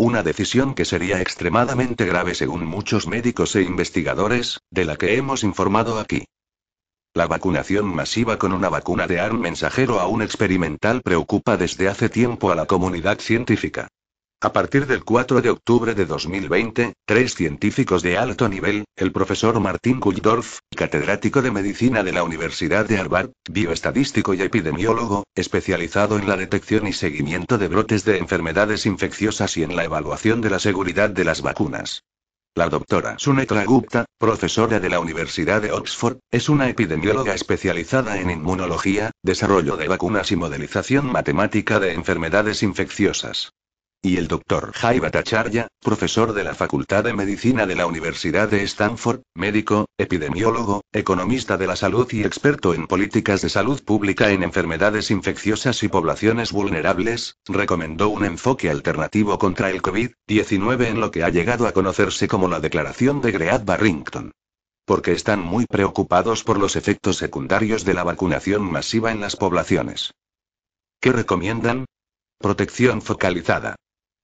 Una 0.01 0.23
decisión 0.23 0.75
que 0.75 0.85
sería 0.85 1.19
extremadamente 1.19 2.05
grave 2.05 2.33
según 2.33 2.65
muchos 2.65 3.05
médicos 3.05 3.53
e 3.57 3.63
investigadores, 3.63 4.62
de 4.71 4.85
la 4.85 4.95
que 4.95 5.17
hemos 5.17 5.43
informado 5.43 5.99
aquí. 5.99 6.23
La 7.13 7.27
vacunación 7.27 7.93
masiva 7.93 8.39
con 8.39 8.53
una 8.53 8.69
vacuna 8.69 9.07
de 9.07 9.19
ARN 9.19 9.41
mensajero 9.41 9.99
aún 9.99 10.21
experimental 10.21 11.01
preocupa 11.01 11.57
desde 11.57 11.89
hace 11.89 12.07
tiempo 12.07 12.49
a 12.49 12.55
la 12.55 12.65
comunidad 12.65 13.19
científica. 13.19 13.89
A 14.41 14.54
partir 14.54 14.88
del 14.88 15.04
4 15.04 15.41
de 15.41 15.49
octubre 15.49 15.93
de 15.93 16.06
2020, 16.06 16.93
tres 17.06 17.36
científicos 17.36 18.02
de 18.02 18.17
alto 18.17 18.47
nivel, 18.47 18.86
el 18.95 19.12
profesor 19.12 19.60
Martin 19.60 19.99
Kulldorff, 19.99 20.60
catedrático 20.73 21.41
de 21.41 21.52
medicina 21.52 22.04
de 22.04 22.13
la 22.13 22.23
Universidad 22.23 22.86
de 22.86 22.99
Harvard, 22.99 23.32
bioestadístico 23.52 24.34
y 24.34 24.41
epidemiólogo, 24.41 25.25
especializado 25.36 26.17
en 26.17 26.30
la 26.30 26.38
detección 26.38 26.88
y 26.88 26.93
seguimiento 26.93 27.58
de 27.58 27.67
brotes 27.67 28.06
de 28.06 28.17
enfermedades 28.17 28.86
infecciosas 28.86 29.58
y 29.58 29.63
en 29.63 29.75
la 29.75 29.84
evaluación 29.84 30.39
de 30.39 30.52
la 30.52 30.60
seguridad 30.60 31.10
de 31.10 31.25
las 31.25 31.41
vacunas. 31.41 32.06
La 32.56 32.69
doctora 32.69 33.19
Sunetra 33.19 33.65
Gupta, 33.65 34.06
profesora 34.17 34.80
de 34.80 34.89
la 34.89 35.02
Universidad 35.02 35.62
de 35.62 35.73
Oxford, 35.73 36.19
es 36.32 36.47
una 36.47 36.69
epidemióloga 36.69 37.34
especializada 37.34 38.21
en 38.21 38.32
inmunología, 38.32 39.12
desarrollo 39.21 39.75
de 39.75 39.89
vacunas 39.89 40.32
y 40.32 40.38
modelización 40.38 41.12
matemática 41.12 41.82
de 41.82 41.91
enfermedades 41.91 42.63
infecciosas. 42.63 43.52
Y 44.01 44.15
el 44.15 44.29
Dr. 44.29 44.71
Jai 44.73 44.99
Bhattacharya, 44.99 45.67
profesor 45.81 46.31
de 46.31 46.45
la 46.45 46.55
Facultad 46.55 47.03
de 47.03 47.13
Medicina 47.13 47.65
de 47.65 47.75
la 47.75 47.85
Universidad 47.85 48.47
de 48.47 48.63
Stanford, 48.63 49.21
médico, 49.35 49.88
epidemiólogo, 49.97 50.81
economista 50.93 51.57
de 51.57 51.67
la 51.67 51.75
salud 51.75 52.07
y 52.13 52.23
experto 52.23 52.73
en 52.73 52.88
políticas 52.88 53.41
de 53.41 53.49
salud 53.49 53.83
pública 53.83 54.31
en 54.31 54.43
enfermedades 54.43 55.12
infecciosas 55.12 55.83
y 55.83 55.89
poblaciones 55.89 56.53
vulnerables, 56.53 57.35
recomendó 57.45 58.07
un 58.07 58.23
enfoque 58.23 58.69
alternativo 58.69 59.38
contra 59.38 59.69
el 59.69 59.81
COVID-19 59.81 60.85
en 60.85 61.01
lo 61.01 61.12
que 61.12 61.23
ha 61.23 61.29
llegado 61.29 61.67
a 61.67 61.73
conocerse 61.73 62.29
como 62.29 62.47
la 62.47 62.62
Declaración 62.62 63.19
de 63.19 63.33
Great 63.33 63.65
Barrington. 63.65 64.31
Porque 64.85 65.12
están 65.12 65.41
muy 65.41 65.65
preocupados 65.65 66.45
por 66.45 66.57
los 66.57 66.77
efectos 66.77 67.17
secundarios 67.17 67.83
de 67.83 67.93
la 67.93 68.05
vacunación 68.05 68.63
masiva 68.63 69.12
en 69.12 69.19
las 69.19 69.35
poblaciones. 69.35 70.13
¿Qué 71.01 71.12
recomiendan? 71.12 71.85
Protección 72.39 73.01
focalizada. 73.01 73.75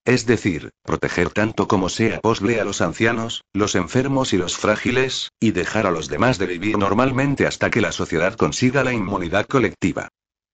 Es 0.06 0.24
decir, 0.24 0.70
proteger 0.84 1.30
tanto 1.30 1.66
como 1.66 1.88
sea 1.88 2.20
posible 2.20 2.60
a 2.60 2.64
los 2.64 2.80
ancianos, 2.80 3.42
los 3.52 3.74
enfermos 3.74 4.32
y 4.32 4.36
los 4.36 4.56
frágiles, 4.56 5.32
y 5.40 5.50
dejar 5.50 5.84
a 5.84 5.90
los 5.90 6.08
demás 6.08 6.38
de 6.38 6.46
vivir 6.46 6.78
normalmente 6.78 7.44
hasta 7.44 7.70
que 7.70 7.80
la 7.80 7.90
sociedad 7.90 8.36
consiga 8.36 8.84
la 8.84 8.92
inmunidad 8.92 9.46
colectiva. 9.46 10.08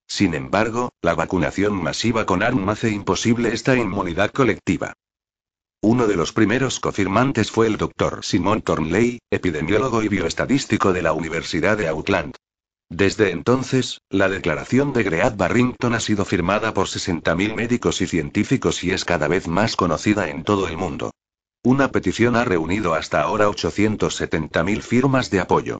Sin 0.07 0.33
embargo, 0.33 0.91
la 1.03 1.13
vacunación 1.13 1.75
masiva 1.83 2.25
con 2.25 2.41
ARM 2.41 2.67
hace 2.67 2.89
imposible 2.89 3.53
esta 3.53 3.75
inmunidad 3.75 4.31
colectiva. 4.31 4.93
Uno 5.83 6.07
de 6.07 6.15
los 6.15 6.33
primeros 6.33 6.79
confirmantes 6.79 7.51
fue 7.51 7.67
el 7.67 7.77
doctor 7.77 8.25
Simon 8.25 8.63
Thornley, 8.63 9.19
epidemiólogo 9.29 10.01
y 10.01 10.07
bioestadístico 10.07 10.93
de 10.93 11.03
la 11.03 11.13
Universidad 11.13 11.77
de 11.77 11.89
Auckland. 11.89 12.33
Desde 12.95 13.31
entonces, 13.31 14.01
la 14.11 14.29
declaración 14.29 14.93
de 14.93 15.01
Great 15.01 15.35
Barrington 15.35 15.95
ha 15.95 15.99
sido 15.99 16.25
firmada 16.25 16.75
por 16.75 16.85
60.000 16.85 17.55
médicos 17.55 18.01
y 18.01 18.07
científicos 18.07 18.83
y 18.83 18.91
es 18.91 19.03
cada 19.03 19.27
vez 19.27 19.47
más 19.47 19.75
conocida 19.75 20.29
en 20.29 20.43
todo 20.43 20.67
el 20.67 20.77
mundo. 20.77 21.09
Una 21.63 21.89
petición 21.89 22.35
ha 22.35 22.43
reunido 22.43 22.93
hasta 22.93 23.23
ahora 23.23 23.49
870.000 23.49 24.81
firmas 24.83 25.31
de 25.31 25.39
apoyo. 25.39 25.79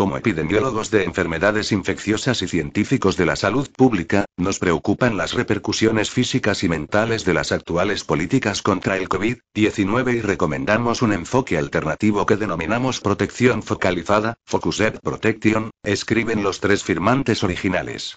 Como 0.00 0.16
epidemiólogos 0.16 0.90
de 0.90 1.04
enfermedades 1.04 1.72
infecciosas 1.72 2.40
y 2.40 2.48
científicos 2.48 3.18
de 3.18 3.26
la 3.26 3.36
salud 3.36 3.68
pública, 3.70 4.24
nos 4.38 4.58
preocupan 4.58 5.18
las 5.18 5.34
repercusiones 5.34 6.10
físicas 6.10 6.64
y 6.64 6.70
mentales 6.70 7.26
de 7.26 7.34
las 7.34 7.52
actuales 7.52 8.02
políticas 8.02 8.62
contra 8.62 8.96
el 8.96 9.10
COVID-19 9.10 10.16
y 10.16 10.20
recomendamos 10.22 11.02
un 11.02 11.12
enfoque 11.12 11.58
alternativo 11.58 12.24
que 12.24 12.38
denominamos 12.38 13.02
protección 13.02 13.62
focalizada, 13.62 14.38
Focused 14.46 15.00
Protection, 15.02 15.70
escriben 15.82 16.42
los 16.42 16.60
tres 16.60 16.82
firmantes 16.82 17.44
originales. 17.44 18.16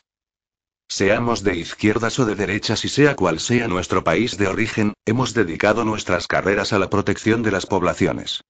Seamos 0.88 1.44
de 1.44 1.58
izquierdas 1.58 2.18
o 2.18 2.26
de 2.26 2.36
derechas 2.36 2.86
y 2.86 2.88
sea 2.88 3.18
cual 3.18 3.42
sea 3.42 3.68
nuestro 3.68 4.06
país 4.06 4.38
de 4.38 4.48
origen, 4.48 4.94
hemos 5.06 5.34
dedicado 5.34 5.84
nuestras 5.84 6.28
carreras 6.28 6.72
a 6.72 6.80
la 6.80 6.90
protección 6.90 7.44
de 7.44 7.52
las 7.52 7.66
poblaciones. 7.66 8.42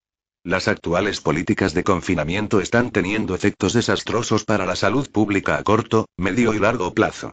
Las 0.45 0.67
actuales 0.67 1.21
políticas 1.21 1.73
de 1.73 1.86
confinamiento 1.86 2.60
están 2.60 2.91
teniendo 2.91 3.34
efectos 3.34 3.71
desastrosos 3.71 4.43
para 4.43 4.65
la 4.65 4.75
salud 4.75 5.10
pública 5.10 5.58
a 5.58 5.63
corto, 5.63 6.10
medio 6.17 6.53
y 6.53 6.60
largo 6.60 6.93
plazo. 6.93 7.32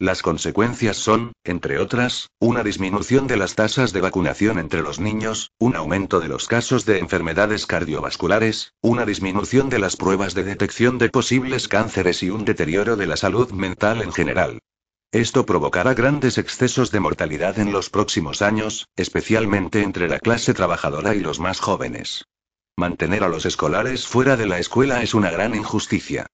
Las 0.00 0.22
consecuencias 0.22 0.96
son, 0.96 1.30
entre 1.44 1.78
otras, 1.78 2.30
una 2.40 2.64
disminución 2.64 3.28
de 3.28 3.36
las 3.36 3.54
tasas 3.54 3.92
de 3.92 4.00
vacunación 4.00 4.58
entre 4.58 4.82
los 4.82 4.98
niños, 4.98 5.52
un 5.60 5.76
aumento 5.76 6.18
de 6.18 6.26
los 6.26 6.48
casos 6.48 6.84
de 6.84 6.98
enfermedades 6.98 7.64
cardiovasculares, 7.64 8.74
una 8.80 9.06
disminución 9.06 9.68
de 9.68 9.78
las 9.78 9.94
pruebas 9.94 10.34
de 10.34 10.42
detección 10.42 10.98
de 10.98 11.10
posibles 11.10 11.68
cánceres 11.68 12.24
y 12.24 12.30
un 12.30 12.44
deterioro 12.44 12.96
de 12.96 13.06
la 13.06 13.16
salud 13.16 13.52
mental 13.52 14.02
en 14.02 14.12
general. 14.12 14.58
Esto 15.12 15.46
provocará 15.46 15.94
grandes 15.94 16.38
excesos 16.38 16.90
de 16.90 16.98
mortalidad 16.98 17.60
en 17.60 17.70
los 17.70 17.88
próximos 17.88 18.42
años, 18.42 18.88
especialmente 18.96 19.82
entre 19.82 20.08
la 20.08 20.18
clase 20.18 20.54
trabajadora 20.54 21.14
y 21.14 21.20
los 21.20 21.38
más 21.38 21.60
jóvenes. 21.60 22.24
Mantener 22.78 23.24
a 23.24 23.28
los 23.28 23.44
escolares 23.44 24.06
fuera 24.06 24.36
de 24.36 24.46
la 24.46 24.60
escuela 24.60 25.02
es 25.02 25.12
una 25.12 25.32
gran 25.32 25.52
injusticia. 25.56 26.28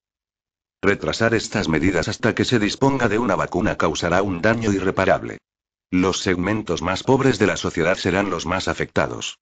Retrasar 0.83 1.33
estas 1.33 1.71
medidas 1.71 2.07
hasta 2.07 2.35
que 2.35 2.45
se 2.45 2.59
disponga 2.59 3.09
de 3.09 3.19
una 3.19 3.35
vacuna 3.35 3.79
causará 3.79 4.21
un 4.21 4.43
daño 4.43 4.71
irreparable. 4.71 5.39
Los 5.91 6.21
segmentos 6.21 6.83
más 6.83 7.03
pobres 7.03 7.39
de 7.39 7.47
la 7.47 7.57
sociedad 7.57 7.97
serán 7.97 8.29
los 8.29 8.45
más 8.45 8.69
afectados. 8.69 9.39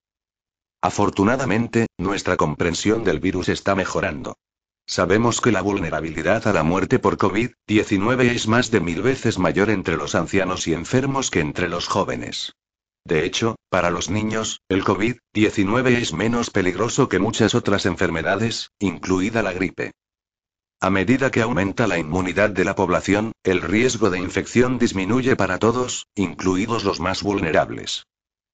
Afortunadamente, 0.81 1.89
nuestra 1.99 2.37
comprensión 2.37 3.03
del 3.03 3.19
virus 3.19 3.49
está 3.49 3.75
mejorando. 3.75 4.37
Sabemos 4.87 5.41
que 5.41 5.51
la 5.51 5.61
vulnerabilidad 5.61 6.47
a 6.47 6.53
la 6.53 6.63
muerte 6.63 7.01
por 7.01 7.19
COVID-19 7.19 8.31
es 8.31 8.47
más 8.47 8.71
de 8.71 8.79
mil 8.79 9.03
veces 9.03 9.41
mayor 9.41 9.71
entre 9.71 9.97
los 9.97 10.15
ancianos 10.15 10.69
y 10.69 10.73
enfermos 10.73 11.33
que 11.33 11.41
entre 11.41 11.69
los 11.69 11.89
jóvenes. 11.89 12.55
De 13.05 13.25
hecho, 13.25 13.57
para 13.69 13.91
los 13.91 14.11
niños, 14.11 14.61
el 14.69 14.85
COVID-19 14.85 15.89
es 15.97 16.13
menos 16.13 16.51
peligroso 16.51 17.09
que 17.09 17.19
muchas 17.19 17.55
otras 17.55 17.85
enfermedades, 17.87 18.71
incluida 18.79 19.43
la 19.43 19.53
gripe. 19.53 19.93
A 20.81 20.91
medida 20.91 21.31
que 21.31 21.43
aumenta 21.43 21.87
la 21.87 21.99
inmunidad 21.99 22.51
de 22.51 22.65
la 22.65 22.75
población, 22.75 23.33
el 23.45 23.63
riesgo 23.63 24.11
de 24.11 24.19
infección 24.19 24.79
disminuye 24.79 25.37
para 25.37 25.59
todos, 25.59 26.07
incluidos 26.15 26.85
los 26.85 27.01
más 27.01 27.23
vulnerables. 27.23 28.05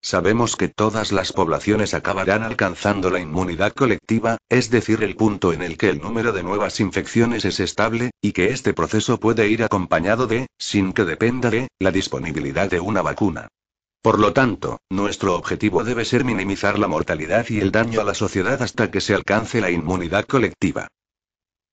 Sabemos 0.01 0.55
que 0.55 0.69
todas 0.69 1.11
las 1.11 1.33
poblaciones 1.33 1.93
acabarán 1.93 2.43
alcanzando 2.43 3.11
la 3.11 3.19
inmunidad 3.19 3.73
colectiva, 3.73 4.39
es 4.49 4.71
decir, 4.71 5.03
el 5.03 5.17
punto 5.17 5.53
en 5.53 5.63
el 5.63 5.77
que 5.77 5.89
el 5.89 6.01
número 6.01 6.33
de 6.33 6.43
nuevas 6.43 6.81
infecciones 6.81 7.45
es 7.45 7.61
estable, 7.61 8.13
y 8.23 8.33
que 8.33 8.51
este 8.51 8.75
proceso 8.75 9.19
puede 9.19 9.49
ir 9.49 9.65
acompañado 9.65 10.27
de, 10.27 10.47
sin 10.59 10.93
que 10.93 11.05
dependa 11.05 11.51
de, 11.51 11.69
la 11.81 11.91
disponibilidad 11.91 12.71
de 12.71 12.81
una 12.81 13.03
vacuna. 13.03 13.49
Por 14.09 14.21
lo 14.21 14.33
tanto, 14.33 14.81
nuestro 14.89 15.37
objetivo 15.37 15.85
debe 15.85 16.07
ser 16.07 16.25
minimizar 16.25 16.79
la 16.79 16.89
mortalidad 16.89 17.45
y 17.51 17.61
el 17.61 17.71
daño 17.71 18.01
a 18.01 18.05
la 18.05 18.15
sociedad 18.15 18.63
hasta 18.63 18.91
que 18.91 19.03
se 19.03 19.15
alcance 19.15 19.61
la 19.61 19.71
inmunidad 19.71 20.25
colectiva. 20.25 20.89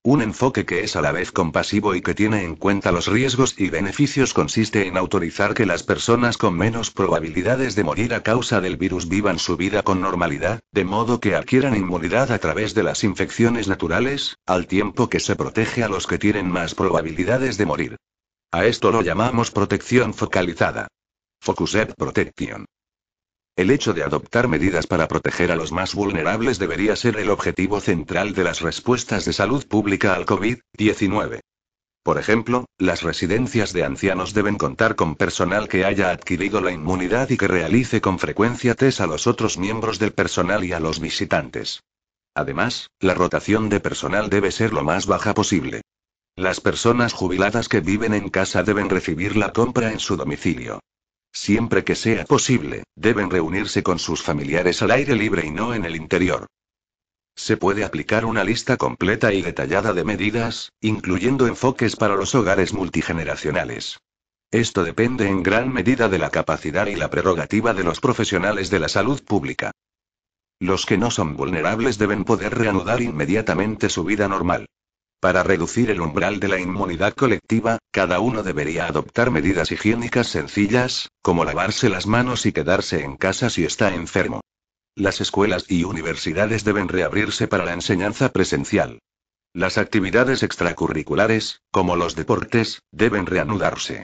Un 0.04 0.22
enfoque 0.22 0.66
que 0.66 0.84
es 0.84 0.98
a 0.98 1.02
la 1.02 1.14
vez 1.14 1.32
compasivo 1.32 1.96
y 1.96 2.02
que 2.02 2.14
tiene 2.14 2.44
en 2.44 2.58
cuenta 2.58 2.92
los 2.92 3.08
riesgos 3.08 3.56
y 3.58 3.70
beneficios 3.70 4.34
consiste 4.34 4.86
en 4.86 4.98
autorizar 4.98 5.54
que 5.54 5.66
las 5.66 5.84
personas 5.84 6.38
con 6.38 6.58
menos 6.58 6.92
probabilidades 6.92 7.74
de 7.74 7.86
morir 7.86 8.14
a 8.14 8.22
causa 8.22 8.60
del 8.60 8.76
virus 8.76 9.08
vivan 9.08 9.40
su 9.40 9.56
vida 9.56 9.82
con 9.82 10.02
normalidad, 10.02 10.60
de 10.74 10.84
modo 10.84 11.22
que 11.22 11.36
adquieran 11.36 11.74
inmunidad 11.74 12.34
a 12.34 12.40
través 12.40 12.74
de 12.74 12.84
las 12.84 13.06
infecciones 13.06 13.70
naturales, 13.70 14.36
al 14.46 14.68
tiempo 14.68 15.08
que 15.08 15.22
se 15.22 15.38
protege 15.38 15.86
a 15.86 15.88
los 15.88 16.06
que 16.06 16.18
tienen 16.18 16.52
más 16.52 16.76
probabilidades 16.76 17.58
de 17.58 17.66
morir. 17.66 17.96
A 18.52 18.66
esto 18.66 18.92
lo 18.92 19.04
llamamos 19.04 19.52
protección 19.52 20.14
focalizada. 20.14 20.90
Focused 21.46 21.94
Protection. 21.94 22.66
El 23.56 23.70
hecho 23.70 23.94
de 23.94 24.02
adoptar 24.02 24.48
medidas 24.48 24.88
para 24.88 25.08
proteger 25.08 25.52
a 25.52 25.56
los 25.56 25.72
más 25.72 25.94
vulnerables 25.94 26.58
debería 26.58 26.96
ser 26.96 27.18
el 27.18 27.30
objetivo 27.30 27.80
central 27.82 28.34
de 28.34 28.44
las 28.44 28.62
respuestas 28.62 29.26
de 29.26 29.34
salud 29.34 29.64
pública 29.68 30.16
al 30.16 30.26
COVID-19. 30.26 31.42
Por 32.02 32.18
ejemplo, 32.18 32.66
las 32.80 33.04
residencias 33.04 33.74
de 33.74 33.84
ancianos 33.84 34.34
deben 34.34 34.58
contar 34.58 34.96
con 34.96 35.14
personal 35.14 35.68
que 35.68 35.86
haya 35.86 36.10
adquirido 36.10 36.62
la 36.62 36.72
inmunidad 36.72 37.30
y 37.30 37.38
que 37.38 37.48
realice 37.48 38.02
con 38.02 38.18
frecuencia 38.18 38.74
test 38.74 39.00
a 39.02 39.06
los 39.06 39.28
otros 39.28 39.60
miembros 39.60 40.00
del 40.00 40.14
personal 40.14 40.64
y 40.64 40.74
a 40.74 40.80
los 40.80 41.00
visitantes. 41.00 41.84
Además, 42.34 42.90
la 43.00 43.14
rotación 43.14 43.70
de 43.70 43.80
personal 43.82 44.32
debe 44.32 44.50
ser 44.50 44.74
lo 44.74 44.84
más 44.84 45.06
baja 45.06 45.36
posible. 45.36 45.82
Las 46.36 46.60
personas 46.60 47.14
jubiladas 47.14 47.70
que 47.70 47.82
viven 47.82 48.16
en 48.16 48.30
casa 48.30 48.64
deben 48.64 48.90
recibir 48.90 49.38
la 49.38 49.54
compra 49.54 49.92
en 49.92 50.00
su 50.00 50.18
domicilio. 50.18 50.80
Siempre 51.36 51.84
que 51.84 51.96
sea 51.96 52.24
posible, 52.24 52.86
deben 52.96 53.30
reunirse 53.30 53.84
con 53.84 54.00
sus 54.00 54.24
familiares 54.24 54.82
al 54.82 54.92
aire 54.92 55.16
libre 55.16 55.46
y 55.46 55.52
no 55.52 55.74
en 55.74 55.84
el 55.84 55.98
interior. 55.98 56.48
Se 57.36 57.58
puede 57.58 57.84
aplicar 57.84 58.24
una 58.24 58.46
lista 58.46 58.78
completa 58.78 59.34
y 59.34 59.42
detallada 59.42 59.92
de 59.92 60.06
medidas, 60.06 60.72
incluyendo 60.80 61.46
enfoques 61.46 61.98
para 61.98 62.16
los 62.16 62.34
hogares 62.36 62.74
multigeneracionales. 62.74 64.00
Esto 64.50 64.86
depende 64.86 65.28
en 65.28 65.44
gran 65.44 65.74
medida 65.74 66.08
de 66.08 66.20
la 66.20 66.30
capacidad 66.30 66.88
y 66.88 66.96
la 66.96 67.10
prerrogativa 67.10 67.74
de 67.74 67.84
los 67.84 68.00
profesionales 68.00 68.70
de 68.70 68.80
la 68.80 68.88
salud 68.88 69.22
pública. 69.22 69.72
Los 70.60 70.86
que 70.86 70.98
no 70.98 71.12
son 71.12 71.36
vulnerables 71.36 71.98
deben 71.98 72.24
poder 72.24 72.58
reanudar 72.58 73.02
inmediatamente 73.02 73.90
su 73.90 74.06
vida 74.06 74.30
normal. 74.30 74.68
Para 75.26 75.42
reducir 75.42 75.90
el 75.90 76.02
umbral 76.02 76.40
de 76.40 76.48
la 76.48 76.60
inmunidad 76.60 77.16
colectiva, 77.16 77.80
cada 77.90 78.20
uno 78.20 78.44
debería 78.44 78.86
adoptar 78.86 79.32
medidas 79.32 79.72
higiénicas 79.72 80.28
sencillas, 80.28 81.10
como 81.24 81.46
lavarse 81.46 81.90
las 81.90 82.06
manos 82.06 82.46
y 82.46 82.52
quedarse 82.52 83.04
en 83.04 83.18
casa 83.18 83.50
si 83.50 83.66
está 83.66 83.96
enfermo. 83.96 84.42
Las 84.94 85.22
escuelas 85.22 85.66
y 85.68 85.84
universidades 85.84 86.64
deben 86.64 86.90
reabrirse 86.90 87.48
para 87.48 87.66
la 87.66 87.74
enseñanza 87.74 88.30
presencial. 88.30 89.00
Las 89.52 89.80
actividades 89.80 90.44
extracurriculares, 90.44 91.64
como 91.72 91.96
los 91.96 92.16
deportes, 92.16 92.84
deben 92.92 93.26
reanudarse. 93.26 94.04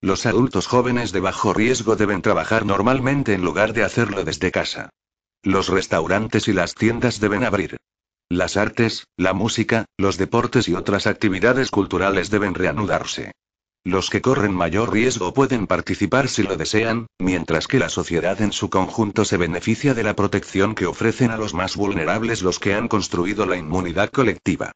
Los 0.00 0.26
adultos 0.26 0.66
jóvenes 0.66 1.12
de 1.12 1.20
bajo 1.20 1.54
riesgo 1.54 1.94
deben 1.94 2.22
trabajar 2.22 2.66
normalmente 2.66 3.34
en 3.34 3.44
lugar 3.44 3.72
de 3.72 3.84
hacerlo 3.84 4.24
desde 4.24 4.50
casa. 4.50 4.90
Los 5.44 5.68
restaurantes 5.68 6.48
y 6.48 6.52
las 6.52 6.74
tiendas 6.74 7.20
deben 7.20 7.44
abrir. 7.44 7.76
Las 8.34 8.56
artes, 8.56 9.06
la 9.16 9.32
música, 9.32 9.84
los 9.96 10.18
deportes 10.18 10.68
y 10.68 10.74
otras 10.74 11.06
actividades 11.06 11.70
culturales 11.70 12.30
deben 12.30 12.54
reanudarse. 12.54 13.30
Los 13.84 14.10
que 14.10 14.22
corren 14.22 14.52
mayor 14.52 14.92
riesgo 14.92 15.32
pueden 15.32 15.68
participar 15.68 16.28
si 16.28 16.42
lo 16.42 16.56
desean, 16.56 17.06
mientras 17.20 17.68
que 17.68 17.78
la 17.78 17.88
sociedad 17.88 18.42
en 18.42 18.50
su 18.50 18.70
conjunto 18.70 19.24
se 19.24 19.36
beneficia 19.36 19.94
de 19.94 20.02
la 20.02 20.16
protección 20.16 20.74
que 20.74 20.86
ofrecen 20.86 21.30
a 21.30 21.36
los 21.36 21.54
más 21.54 21.76
vulnerables 21.76 22.42
los 22.42 22.58
que 22.58 22.74
han 22.74 22.88
construido 22.88 23.46
la 23.46 23.56
inmunidad 23.56 24.10
colectiva. 24.10 24.72